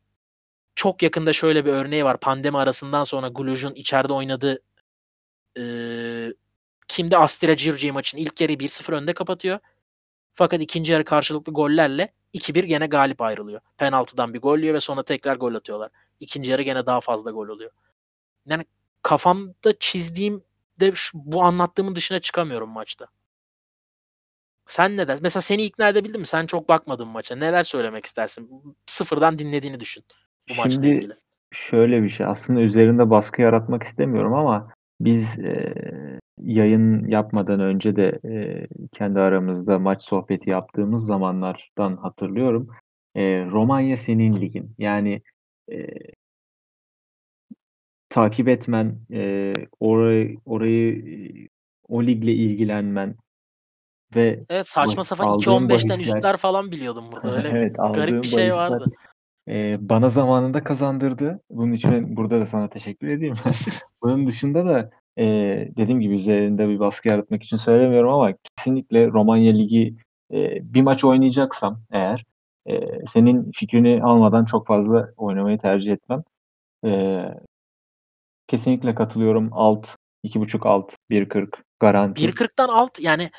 çok 0.76 1.04
yakında 1.04 1.34
şöyle 1.34 1.66
bir 1.66 1.72
örneği 1.72 2.06
var. 2.06 2.20
Pandemi 2.20 2.58
arasından 2.58 3.04
sonra 3.04 3.28
Gluj'un 3.28 3.74
içeride 3.74 4.14
oynadığı 4.14 4.62
e, 5.58 5.64
kimde 6.88 7.18
Astra 7.18 7.54
Girgi 7.54 7.92
maçın 7.92 8.18
ilk 8.18 8.42
yarıyı 8.42 8.58
1-0 8.58 8.94
önde 8.94 9.14
kapatıyor. 9.14 9.60
Fakat 10.34 10.62
ikinci 10.62 10.92
yarı 10.92 11.06
karşılıklı 11.06 11.54
gollerle 11.54 12.14
2-1 12.34 12.66
gene 12.66 12.86
galip 12.88 13.22
ayrılıyor. 13.22 13.62
Penaltıdan 13.78 14.34
bir 14.34 14.42
gol 14.42 14.60
yiyor 14.60 14.76
ve 14.76 14.80
sonra 14.80 15.04
tekrar 15.04 15.36
gol 15.36 15.56
atıyorlar. 15.56 15.90
İkinci 16.20 16.52
yarı 16.52 16.62
gene 16.62 16.86
daha 16.86 17.02
fazla 17.02 17.32
gol 17.32 17.48
oluyor. 17.48 17.72
Yani 18.46 18.66
kafamda 19.02 19.80
çizdiğim 19.80 20.44
de 20.80 20.92
şu, 20.96 21.18
bu 21.26 21.44
anlattığımın 21.44 21.96
dışına 21.96 22.20
çıkamıyorum 22.20 22.70
maçta. 22.70 23.08
Sen 24.66 24.98
ne 24.98 25.08
dersin? 25.08 25.24
Mesela 25.24 25.42
seni 25.42 25.64
ikna 25.64 25.90
edebildi 25.90 26.18
mi? 26.18 26.26
Sen 26.26 26.46
çok 26.46 26.70
bakmadın 26.70 27.08
maça. 27.08 27.36
Neler 27.36 27.64
söylemek 27.64 28.06
istersin? 28.06 28.50
Sıfırdan 28.86 29.40
dinlediğini 29.40 29.80
düşün 29.80 30.04
bu 30.50 30.56
maçla 30.56 30.72
Şimdi 30.72 30.88
ilgili. 30.88 31.14
şöyle 31.52 32.04
bir 32.04 32.10
şey. 32.10 32.26
Aslında 32.26 32.62
üzerinde 32.62 33.10
baskı 33.10 33.42
yaratmak 33.42 33.84
istemiyorum 33.84 34.34
ama 34.34 34.72
biz 35.02 35.40
e, 35.40 35.74
yayın 36.42 37.08
yapmadan 37.08 37.60
önce 37.60 37.96
de 37.96 38.20
e, 38.26 38.68
kendi 38.94 39.20
aramızda 39.20 39.80
maç 39.80 40.04
sohbeti 40.04 40.50
yaptığımız 40.50 41.06
zamanlardan 41.06 41.98
hatırlıyorum. 41.98 42.70
E, 43.16 43.46
Romanya 43.46 43.98
senin 43.98 44.42
ligin. 44.42 44.76
Yani 44.78 45.22
e, 45.72 45.88
takip 48.10 48.48
etmen, 48.48 49.00
e, 49.12 49.54
orayı, 49.80 50.38
orayı 50.46 51.04
o 51.88 52.04
ligle 52.04 52.32
ilgilenmen, 52.32 53.16
ve 54.16 54.44
Evet 54.50 54.68
saçma 54.68 55.04
sapan 55.04 55.28
2.15'ten 55.28 56.00
üstler 56.00 56.38
falan 56.38 56.72
biliyordum 56.72 57.06
burada. 57.12 57.32
Öyle 57.38 57.50
evet, 57.50 57.76
garip 57.78 58.24
bir 58.24 58.28
şey 58.28 58.54
vardı. 58.54 58.86
E, 59.48 59.78
bana 59.90 60.10
zamanında 60.10 60.64
kazandırdı. 60.64 61.42
Bunun 61.50 61.72
için 61.72 62.16
burada 62.16 62.42
da 62.42 62.48
sana 62.48 62.70
teşekkür 62.70 63.08
edeyim. 63.08 63.36
Bunun 64.02 64.28
dışında 64.28 64.66
da 64.66 64.92
e, 65.18 65.26
dediğim 65.78 66.02
gibi 66.02 66.16
üzerinde 66.16 66.70
bir 66.70 66.80
baskı 66.80 67.08
yaratmak 67.08 67.44
için 67.44 67.58
söylemiyorum 67.58 68.10
ama 68.14 68.34
kesinlikle 68.58 69.08
Romanya 69.08 69.54
Ligi 69.54 69.96
e, 70.34 70.74
bir 70.74 70.82
maç 70.82 71.04
oynayacaksam 71.04 71.82
eğer 71.92 72.26
e, 72.70 73.06
senin 73.06 73.52
fikrini 73.52 74.04
almadan 74.04 74.46
çok 74.46 74.68
fazla 74.68 75.10
oynamayı 75.18 75.58
tercih 75.58 75.92
etmem. 75.92 76.24
E, 76.86 77.24
kesinlikle 78.48 78.96
katılıyorum. 78.96 79.50
Alt, 79.52 79.88
2.5 80.24 80.68
alt, 80.68 80.94
1.40 81.12 81.48
garanti. 81.80 82.26
1.40'dan 82.26 82.70
alt 82.70 83.00
yani 83.00 83.32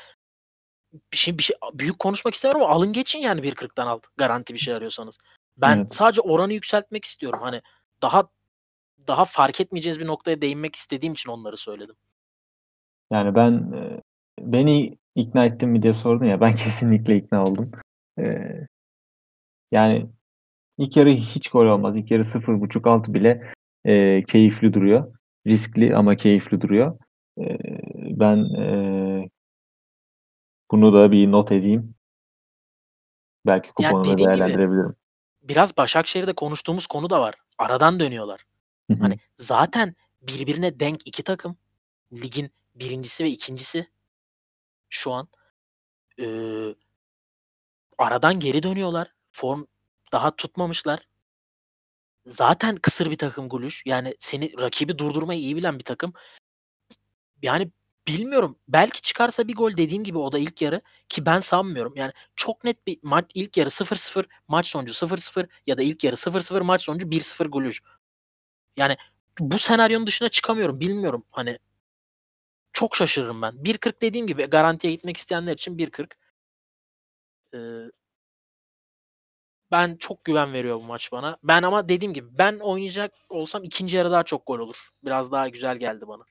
bir 1.13 1.17
şey 1.17 1.37
bir 1.37 1.43
şey 1.43 1.55
büyük 1.73 1.99
konuşmak 1.99 2.33
istemiyorum 2.33 2.65
ama 2.65 2.75
alın 2.75 2.93
geçin 2.93 3.19
yani 3.19 3.41
1.40'dan 3.41 3.87
alt 3.87 4.07
garanti 4.17 4.53
bir 4.53 4.59
şey 4.59 4.73
arıyorsanız. 4.73 5.17
Ben 5.57 5.77
evet. 5.77 5.95
sadece 5.95 6.21
oranı 6.21 6.53
yükseltmek 6.53 7.05
istiyorum. 7.05 7.39
Hani 7.43 7.61
daha 8.01 8.29
daha 9.07 9.25
fark 9.25 9.61
etmeyeceğiz 9.61 9.99
bir 9.99 10.07
noktaya 10.07 10.41
değinmek 10.41 10.75
istediğim 10.75 11.13
için 11.13 11.31
onları 11.31 11.57
söyledim. 11.57 11.95
Yani 13.11 13.35
ben 13.35 13.71
beni 14.39 14.97
ikna 15.15 15.45
ettin 15.45 15.69
mi 15.69 15.83
diye 15.83 15.93
sordun 15.93 16.25
ya 16.25 16.41
ben 16.41 16.55
kesinlikle 16.63 17.17
ikna 17.17 17.43
oldum. 17.43 17.71
Ee, 18.19 18.67
yani 19.71 20.07
ilk 20.77 20.97
yarı 20.97 21.09
hiç 21.09 21.49
gol 21.49 21.65
olmaz. 21.65 21.97
İlk 21.97 22.11
yarı 22.11 22.23
0.5 22.23 22.89
alt 22.89 23.07
bile 23.07 23.53
e, 23.85 24.23
keyifli 24.23 24.73
duruyor. 24.73 25.15
Riskli 25.47 25.95
ama 25.95 26.15
keyifli 26.15 26.61
duruyor. 26.61 26.99
E, 27.39 27.57
ben 28.19 28.37
e, 28.37 29.29
bunu 30.71 30.93
da 30.93 31.11
bir 31.11 31.31
not 31.31 31.51
edeyim. 31.51 31.95
Belki 33.45 33.71
kuponuma 33.71 34.07
yani 34.07 34.17
değerlendirebilirim. 34.17 34.87
Gibi, 34.87 35.49
biraz 35.49 35.77
Başakşehir'de 35.77 36.33
konuştuğumuz 36.33 36.87
konu 36.87 37.09
da 37.09 37.21
var. 37.21 37.35
Aradan 37.57 37.99
dönüyorlar. 37.99 38.45
Hani 38.99 39.19
zaten 39.37 39.95
birbirine 40.21 40.79
denk 40.79 41.07
iki 41.07 41.23
takım. 41.23 41.57
Ligin 42.13 42.51
birincisi 42.75 43.23
ve 43.23 43.29
ikincisi 43.29 43.87
şu 44.89 45.11
an. 45.11 45.27
Ee, 46.19 46.75
aradan 47.97 48.39
geri 48.39 48.63
dönüyorlar. 48.63 49.13
Form 49.31 49.65
daha 50.11 50.35
tutmamışlar. 50.35 51.07
Zaten 52.25 52.75
kısır 52.75 53.11
bir 53.11 53.17
takım 53.17 53.49
Guluş. 53.49 53.83
Yani 53.85 54.15
seni 54.19 54.61
rakibi 54.61 54.97
durdurmayı 54.97 55.39
iyi 55.39 55.55
bilen 55.55 55.79
bir 55.79 55.83
takım. 55.83 56.13
Yani 57.41 57.71
Bilmiyorum. 58.07 58.59
Belki 58.67 59.01
çıkarsa 59.01 59.47
bir 59.47 59.55
gol 59.55 59.77
dediğim 59.77 60.03
gibi 60.03 60.17
o 60.17 60.31
da 60.31 60.39
ilk 60.39 60.61
yarı 60.61 60.81
ki 61.09 61.25
ben 61.25 61.39
sanmıyorum. 61.39 61.93
Yani 61.95 62.11
çok 62.35 62.63
net 62.63 62.87
bir 62.87 62.99
maç 63.03 63.25
ilk 63.33 63.57
yarı 63.57 63.69
0-0 63.69 64.25
maç 64.47 64.67
sonucu 64.67 64.93
0-0 64.93 65.47
ya 65.67 65.77
da 65.77 65.81
ilk 65.83 66.03
yarı 66.03 66.15
0-0 66.15 66.61
maç 66.61 66.81
sonucu 66.81 67.11
1-0 67.11 67.47
Guluj. 67.47 67.79
Yani 68.77 68.97
bu 69.39 69.59
senaryonun 69.59 70.07
dışına 70.07 70.29
çıkamıyorum. 70.29 70.79
Bilmiyorum 70.79 71.25
hani 71.31 71.59
çok 72.73 72.95
şaşırırım 72.95 73.41
ben. 73.41 73.53
1.40 73.53 74.01
dediğim 74.01 74.27
gibi 74.27 74.43
garantiye 74.45 74.93
gitmek 74.93 75.17
isteyenler 75.17 75.53
için 75.53 75.77
1.40. 75.77 76.15
Ee, 77.53 77.91
ben 79.71 79.95
çok 79.97 80.23
güven 80.25 80.53
veriyor 80.53 80.75
bu 80.77 80.83
maç 80.83 81.11
bana. 81.11 81.37
Ben 81.43 81.63
ama 81.63 81.89
dediğim 81.89 82.13
gibi 82.13 82.37
ben 82.37 82.59
oynayacak 82.59 83.13
olsam 83.29 83.63
ikinci 83.63 83.97
yarı 83.97 84.11
daha 84.11 84.23
çok 84.23 84.47
gol 84.47 84.59
olur. 84.59 84.89
Biraz 85.03 85.31
daha 85.31 85.49
güzel 85.49 85.77
geldi 85.77 86.07
bana. 86.07 86.23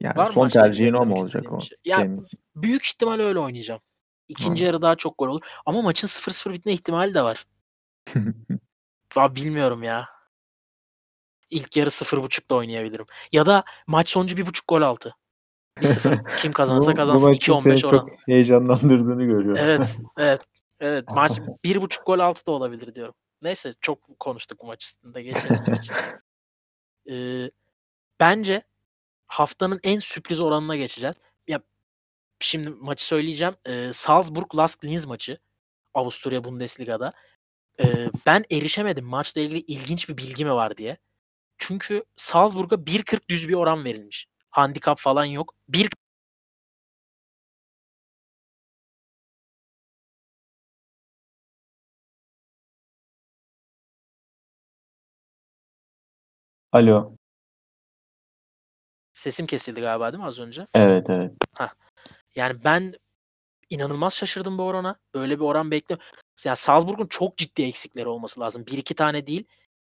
Yani 0.00 0.16
Var 0.16 0.32
son 0.32 0.48
tercihin 0.48 0.92
o 0.92 1.06
mu 1.06 1.14
olacak 1.14 1.52
o? 1.52 1.60
şey? 1.60 1.78
Ya- 1.84 1.96
senin 1.96 2.24
için? 2.24 2.40
Büyük 2.56 2.86
ihtimal 2.86 3.20
öyle 3.20 3.38
oynayacağım. 3.38 3.80
İkinci 4.28 4.64
yarı 4.64 4.82
daha 4.82 4.96
çok 4.96 5.18
gol 5.18 5.28
olur. 5.28 5.40
Ama 5.66 5.82
maçın 5.82 6.06
0-0 6.06 6.52
bitme 6.52 6.72
ihtimali 6.72 7.14
de 7.14 7.22
var. 7.22 7.46
Aa, 9.16 9.34
bilmiyorum 9.34 9.82
ya. 9.82 10.08
İlk 11.50 11.76
yarı 11.76 11.90
0.5'da 11.90 12.54
oynayabilirim. 12.54 13.06
Ya 13.32 13.46
da 13.46 13.64
maç 13.86 14.08
sonucu 14.10 14.36
1.5 14.36 14.64
gol 14.68 14.82
altı. 14.82 15.14
1-0. 15.80 16.18
Kim 16.36 16.52
kazanırsa 16.52 16.94
kazansın. 16.94 17.30
maçın 17.30 17.56
seni 17.56 17.74
2-15 17.74 17.86
oran. 17.86 17.98
çok 17.98 18.28
heyecanlandırdığını 18.28 19.24
görüyorum. 19.24 19.56
Evet, 19.56 19.96
evet. 20.16 20.40
Evet, 20.80 21.04
maç 21.14 21.32
1.5 21.64 22.04
gol 22.06 22.18
altı 22.18 22.46
da 22.46 22.50
olabilir 22.50 22.94
diyorum. 22.94 23.14
Neyse 23.42 23.74
çok 23.80 24.18
konuştuk 24.20 24.60
bu 24.62 24.66
maç 24.66 24.84
üstünde. 24.84 25.22
Geçelim. 25.22 25.64
Ee, 27.10 27.50
bence 28.20 28.62
haftanın 29.32 29.80
en 29.82 29.98
sürpriz 29.98 30.40
oranına 30.40 30.76
geçeceğiz. 30.76 31.16
Ya 31.48 31.62
şimdi 32.40 32.70
maçı 32.70 33.04
söyleyeceğim. 33.06 33.54
Ee, 33.66 33.92
Salzburg 33.92 34.56
Lask 34.56 34.84
Linz 34.84 35.06
maçı 35.06 35.38
Avusturya 35.94 36.44
Bundesliga'da. 36.44 37.12
Ee, 37.80 38.10
ben 38.26 38.44
erişemedim 38.52 39.04
maçla 39.06 39.40
ilgili 39.40 39.60
ilginç 39.60 40.08
bir 40.08 40.16
bilgi 40.16 40.44
mi 40.44 40.54
var 40.54 40.76
diye. 40.76 40.98
Çünkü 41.58 42.04
Salzburg'a 42.16 42.76
1.40 42.86 43.28
düz 43.28 43.48
bir 43.48 43.54
oran 43.54 43.84
verilmiş. 43.84 44.26
Handikap 44.50 44.98
falan 44.98 45.24
yok. 45.24 45.54
1 45.68 45.90
Alo. 56.72 57.16
Sesim 59.22 59.46
kesildi 59.46 59.80
galiba 59.80 60.12
değil 60.12 60.22
mi 60.22 60.26
az 60.26 60.38
önce? 60.38 60.66
Evet 60.74 61.10
evet. 61.10 61.32
Yani 62.34 62.64
ben 62.64 62.92
inanılmaz 63.70 64.14
şaşırdım 64.14 64.58
bu 64.58 64.62
orana. 64.62 64.96
Böyle 65.14 65.38
bir 65.38 65.44
oran 65.44 65.70
bekliyorum. 65.70 66.06
Yani 66.44 66.56
Salzburg'un 66.56 67.06
çok 67.06 67.36
ciddi 67.36 67.62
eksikleri 67.62 68.08
olması 68.08 68.40
lazım. 68.40 68.66
Bir 68.66 68.78
iki 68.78 68.94
tane 68.94 69.26
değil. 69.26 69.44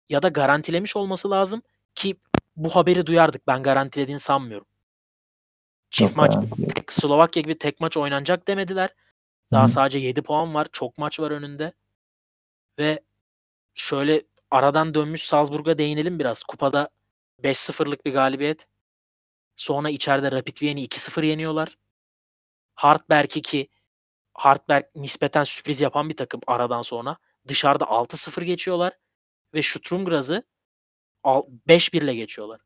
Ya 0.09 0.23
da 0.23 0.29
garantilemiş 0.29 0.97
olması 0.97 1.31
lazım 1.31 1.63
ki 1.95 2.17
bu 2.57 2.69
haberi 2.69 3.07
duyardık. 3.07 3.47
Ben 3.47 3.63
garantilediğini 3.63 4.21
sanmıyorum. 4.21 4.67
Çift 5.91 6.11
Yok, 6.11 6.17
maç 6.17 6.35
garanti. 6.35 6.85
Slovakya 6.89 7.43
gibi 7.43 7.59
tek 7.59 7.81
maç 7.81 7.97
oynanacak 7.97 8.49
demediler. 8.49 8.95
Daha 9.53 9.65
Hı. 9.65 9.69
sadece 9.69 9.99
7 9.99 10.23
puan 10.23 10.55
var. 10.55 10.69
Çok 10.73 10.99
maç 10.99 11.21
var 11.21 11.31
önünde. 11.31 11.73
Ve 12.79 13.03
şöyle 13.75 14.23
aradan 14.51 14.95
dönmüş 14.95 15.27
Salzburg'a 15.27 15.79
değinelim 15.79 16.19
biraz. 16.19 16.43
Kupada 16.43 16.89
5-0'lık 17.43 18.07
bir 18.07 18.13
galibiyet. 18.13 18.67
Sonra 19.57 19.91
içeride 19.91 20.33
Rapid 20.33 20.63
Viena'yı 20.63 20.87
2-0 20.87 21.25
yeniyorlar. 21.27 21.79
Hartberg 22.75 23.37
2 23.37 23.69
Hartberg 24.35 24.85
nispeten 24.95 25.45
sürpriz 25.45 25.81
yapan 25.81 26.09
bir 26.09 26.17
takım 26.17 26.41
aradan 26.47 26.83
sonra. 26.83 27.17
Dışarıda 27.49 27.85
6-0 27.85 28.45
geçiyorlar 28.45 28.93
ve 29.55 29.63
Sturm 29.63 30.05
Graz'ı 30.05 30.43
al- 31.23 31.47
5-1 31.69 32.03
ile 32.05 32.15
geçiyorlar. 32.15 32.61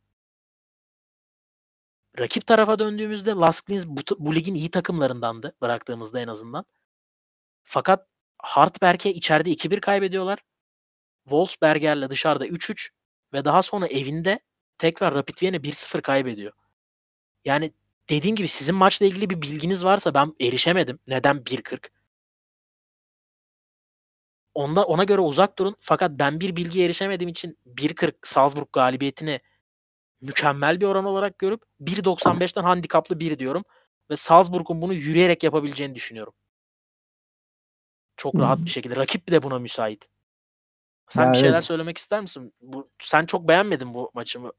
Rakip 2.19 2.47
tarafa 2.47 2.79
döndüğümüzde 2.79 3.31
Lask 3.31 3.71
Linz 3.71 3.89
bu, 3.89 4.01
bu 4.19 4.35
ligin 4.35 4.55
iyi 4.55 4.71
takımlarındandı 4.71 5.57
bıraktığımızda 5.63 6.21
en 6.21 6.29
azından. 6.29 6.65
Fakat 7.63 8.07
Hartberg'e 8.39 9.13
içeride 9.15 9.51
2-1 9.51 9.81
kaybediyorlar. 9.81 10.39
Wolfsberger'le 11.25 12.11
dışarıda 12.11 12.47
3-3 12.47 12.91
ve 13.33 13.45
daha 13.45 13.63
sonra 13.63 13.87
evinde 13.87 14.41
tekrar 14.79 15.15
Rapid 15.15 15.43
Viena 15.43 15.57
1-0 15.57 16.03
kaybediyor. 16.03 16.53
Yani 17.45 17.73
dediğim 18.11 18.37
gibi 18.37 18.49
sizin 18.49 18.75
maçla 18.75 19.07
ilgili 19.07 19.31
bir 19.31 19.43
bilginiz 19.43 19.85
varsa 19.85 20.15
ben 20.15 20.35
erişemedim. 20.41 20.99
Neden 21.07 21.37
1.40? 21.37 21.89
Onda, 24.55 24.85
ona 24.85 25.05
göre 25.05 25.21
uzak 25.21 25.59
durun. 25.59 25.77
Fakat 25.81 26.11
ben 26.11 26.41
bir 26.41 26.57
bilgiye 26.57 26.87
erişemediğim 26.87 27.29
için 27.29 27.59
1.40 27.67 28.13
Salzburg 28.23 28.69
galibiyetini 28.73 29.41
mükemmel 30.21 30.81
bir 30.81 30.87
oran 30.87 31.05
olarak 31.05 31.39
görüp 31.39 31.63
1.95'ten 31.81 32.63
handikaplı 32.63 33.21
1 33.21 33.39
diyorum. 33.39 33.65
Ve 34.11 34.17
Salzburg'un 34.17 34.83
bunu 34.83 34.95
yürüyerek 34.95 35.43
yapabileceğini 35.43 35.95
düşünüyorum. 35.95 36.33
Çok 38.17 38.35
rahat 38.35 38.59
bir 38.65 38.71
şekilde. 38.71 38.97
Rakip 38.97 39.31
de 39.31 39.43
buna 39.43 39.59
müsait. 39.59 40.09
Sen 41.09 41.27
Ya 41.27 41.33
bir 41.33 41.39
şeyler 41.39 41.55
evet. 41.55 41.65
söylemek 41.65 41.99
ister 41.99 42.21
misin? 42.21 42.53
Bu, 42.61 42.91
sen 42.99 43.27
çok 43.27 43.49
beğenmedin 43.49 43.95
bu 43.95 44.11
maçımı 44.15 44.53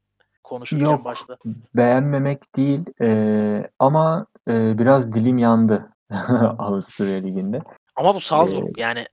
konuşurken 0.50 0.84
Yok. 0.84 1.04
başta. 1.04 1.36
Beğenmemek 1.76 2.56
değil 2.56 2.80
eee, 3.00 3.70
ama 3.78 4.26
eee, 4.48 4.74
biraz 4.78 5.12
dilim 5.14 5.38
yandı 5.38 5.88
Avusturya 6.58 7.16
Ligi'nde. 7.20 7.62
Ama 7.96 8.14
bu 8.14 8.20
Salzburg 8.20 8.78
yani 8.78 9.06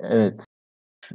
Evet. 0.00 0.40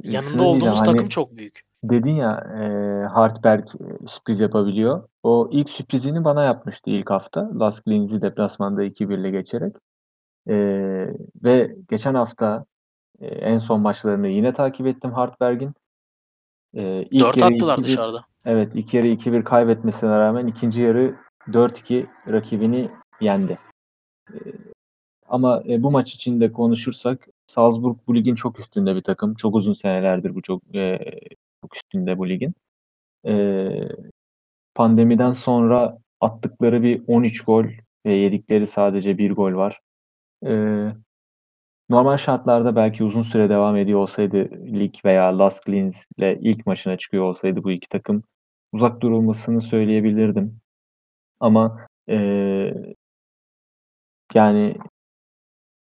yanında 0.02 0.22
diyeceğim, 0.22 0.46
olduğumuz 0.56 0.78
hani 0.80 0.86
takım 0.86 1.08
çok 1.08 1.36
büyük. 1.36 1.62
Dedin 1.84 2.14
ya 2.14 2.46
eee 2.60 3.06
Hartberg 3.12 3.64
e, 3.68 4.06
sürpriz 4.06 4.40
yapabiliyor. 4.40 5.08
O 5.22 5.48
ilk 5.52 5.70
sürprizini 5.70 6.24
bana 6.24 6.44
yapmıştı 6.44 6.90
ilk 6.90 7.10
hafta. 7.10 7.50
Lask 7.60 7.88
Linz'i 7.88 8.22
deplasmanda 8.22 8.84
2-1 8.84 9.18
ile 9.18 9.30
geçerek. 9.30 9.76
Eee, 10.48 11.16
ve 11.44 11.76
geçen 11.90 12.14
hafta 12.14 12.64
e, 13.20 13.26
en 13.26 13.58
son 13.58 13.80
maçlarını 13.80 14.28
yine 14.28 14.54
takip 14.54 14.86
ettim 14.86 15.12
Hartberg'in. 15.12 15.72
Eee 16.74 17.08
ilk 17.10 17.20
4 17.20 17.36
yarı 17.36 17.54
attılar 17.54 17.78
2-1 17.78 17.88
dışarıda. 17.88 18.24
Evet, 18.46 18.72
ilk 18.74 18.94
yarı 18.94 19.06
2-1 19.06 19.44
kaybetmesine 19.44 20.10
rağmen 20.10 20.46
ikinci 20.46 20.80
yarı 20.82 21.14
4-2 21.52 22.06
rakibini 22.28 22.90
yendi. 23.20 23.58
Eee, 24.34 24.52
ama 25.28 25.62
e, 25.68 25.82
bu 25.84 25.90
maç 25.90 26.14
için 26.14 26.40
de 26.40 26.52
konuşursak 26.52 27.28
Salzburg 27.46 27.98
bu 28.08 28.16
ligin 28.16 28.34
çok 28.34 28.60
üstünde 28.60 28.96
bir 28.96 29.02
takım. 29.02 29.34
Çok 29.34 29.56
uzun 29.56 29.74
senelerdir 29.74 30.34
bu 30.34 30.42
çok 30.42 30.62
eee, 30.74 31.20
çok 31.62 31.76
üstünde 31.76 32.18
bu 32.18 32.28
ligin. 32.28 32.54
Eee, 33.24 33.88
pandemiden 34.74 35.32
sonra 35.32 35.98
attıkları 36.20 36.84
bir 36.84 37.02
13 37.08 37.42
gol 37.44 37.64
ve 38.06 38.12
yedikleri 38.14 38.66
sadece 38.66 39.18
bir 39.18 39.32
gol 39.32 39.54
var. 39.54 39.80
Eee, 40.44 40.96
normal 41.90 42.16
şartlarda 42.18 42.76
belki 42.76 43.04
uzun 43.04 43.22
süre 43.22 43.48
devam 43.50 43.76
ediyor 43.76 44.00
olsaydı 44.00 44.50
lig 44.66 44.94
veya 45.04 45.38
Lask 45.38 45.68
Linz'le 45.70 46.38
ilk 46.42 46.66
maçına 46.66 46.98
çıkıyor 46.98 47.24
olsaydı 47.24 47.64
bu 47.64 47.70
iki 47.72 47.88
takım 47.88 48.22
uzak 48.74 49.00
durulmasını 49.00 49.62
söyleyebilirdim. 49.62 50.60
Ama 51.40 51.86
eee, 52.08 52.94
yani 54.34 54.76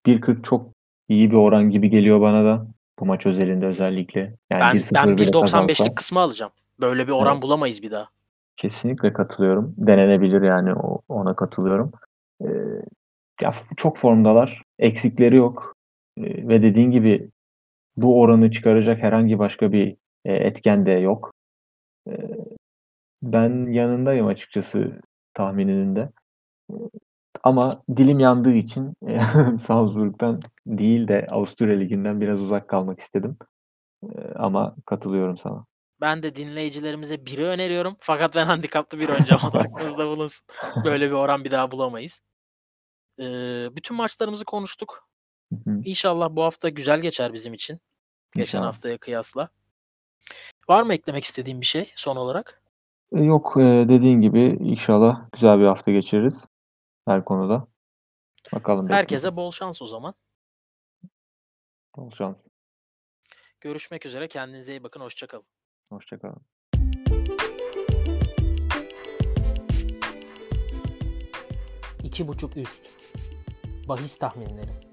1.40 0.06 0.44
çok 0.44 0.72
iyi 1.08 1.30
bir 1.30 1.36
oran 1.36 1.70
gibi 1.70 1.90
geliyor 1.90 2.20
bana 2.20 2.44
da 2.44 2.66
bu 2.98 3.06
maç 3.06 3.26
özelinde 3.26 3.66
özellikle. 3.66 4.20
Yani 4.50 4.60
Ben 4.60 4.76
1-0 4.76 4.94
ben 4.94 5.16
bile 5.16 5.26
1.95'lik 5.26 5.32
kazansa 5.42 5.94
kısmı 5.94 6.20
alacağım. 6.20 6.52
Böyle 6.80 7.06
bir 7.06 7.12
oran 7.12 7.32
Evet. 7.32 7.42
bulamayız 7.42 7.82
bir 7.82 7.90
daha. 7.90 8.08
kesinlikle 8.56 9.12
katılıyorum. 9.12 9.74
Denenebilir 9.78 10.42
yani 10.42 10.74
o, 10.74 11.00
ona 11.08 11.36
katılıyorum. 11.36 11.92
Eee, 12.40 12.82
ya 13.40 13.52
çok 13.76 13.98
formdalar. 13.98 14.62
Eksikleri 14.78 15.36
yok. 15.36 15.74
Eee, 16.16 16.48
ve 16.48 16.62
dediğin 16.62 16.90
gibi 16.90 17.30
bu 17.96 18.20
oranı 18.20 18.50
çıkaracak 18.50 19.02
herhangi 19.02 19.38
başka 19.38 19.72
bir 19.72 19.96
e, 20.24 20.32
etken 20.34 20.86
de 20.86 20.90
yok. 20.92 21.32
Ben 23.22 23.72
yanındayım 23.72 24.26
açıkçası 24.26 25.00
tahmininin 25.34 25.96
de. 25.96 26.10
Ama 27.42 27.82
dilim 27.96 28.20
yandığı 28.20 28.54
için 28.54 28.94
Salzburg'dan 29.58 30.40
değil 30.66 31.08
de 31.08 31.26
Avusturya 31.30 31.78
Ligi'nden 31.78 32.20
biraz 32.20 32.42
uzak 32.42 32.68
kalmak 32.68 33.00
istedim. 33.00 33.36
Eee, 34.02 34.32
ama 34.36 34.76
katılıyorum 34.86 35.38
sana. 35.38 35.64
Ben 36.00 36.22
de 36.22 36.36
dinleyicilerimize 36.36 37.26
biri 37.26 37.44
öneriyorum. 37.44 37.96
Fakat 38.00 38.34
ben 38.36 38.46
handikaplı 38.46 38.98
bir 38.98 39.08
oynayacağım. 39.08 39.42
Aklınızda 39.52 40.06
bulunsun. 40.06 40.46
Böyle 40.84 41.06
bir 41.06 41.14
oran 41.14 41.44
bir 41.44 41.50
daha 41.50 41.70
bulamayız. 41.70 42.20
Ee, 43.18 43.68
bütün 43.76 43.96
maçlarımızı 43.96 44.44
konuştuk. 44.44 45.08
İnşallah 45.84 46.30
bu 46.30 46.42
hafta 46.42 46.68
güzel 46.68 47.00
geçer 47.00 47.32
bizim 47.32 47.54
için. 47.54 47.80
Geçen 48.34 48.40
İnşallah. 48.42 48.66
haftaya 48.66 48.98
kıyasla. 48.98 49.48
Var 50.68 50.82
mı 50.82 50.94
eklemek 50.94 51.24
istediğin 51.24 51.60
bir 51.60 51.66
şey 51.66 51.92
son 51.96 52.16
olarak? 52.16 52.61
E, 53.14 53.20
yok, 53.22 53.54
e, 53.56 53.60
dediğin 53.88 54.20
gibi 54.20 54.40
inşallah 54.60 55.30
güzel 55.32 55.58
bir 55.60 55.64
hafta 55.66 55.90
geçiririz 55.90 56.46
her 57.08 57.24
konuda. 57.24 57.66
Bakalım 58.54 58.88
Herkese 58.88 59.02
bekleyeceğiz. 59.02 59.36
bol 59.36 59.50
şans 59.50 59.82
o 59.82 59.86
zaman. 59.86 60.14
Bol 61.96 62.10
şans. 62.10 62.48
Görüşmek 63.60 64.06
üzere. 64.06 64.28
Kendinize 64.28 64.72
iyi 64.72 64.82
bakın. 64.82 65.00
Hoşça 65.00 65.26
kalın. 65.26 65.46
Hoşça 65.92 66.18
kalın. 66.18 66.42
İki 72.04 72.28
buçuk 72.28 72.56
üst. 72.56 72.82
Bahis 73.88 74.18
tahminleri. 74.18 74.91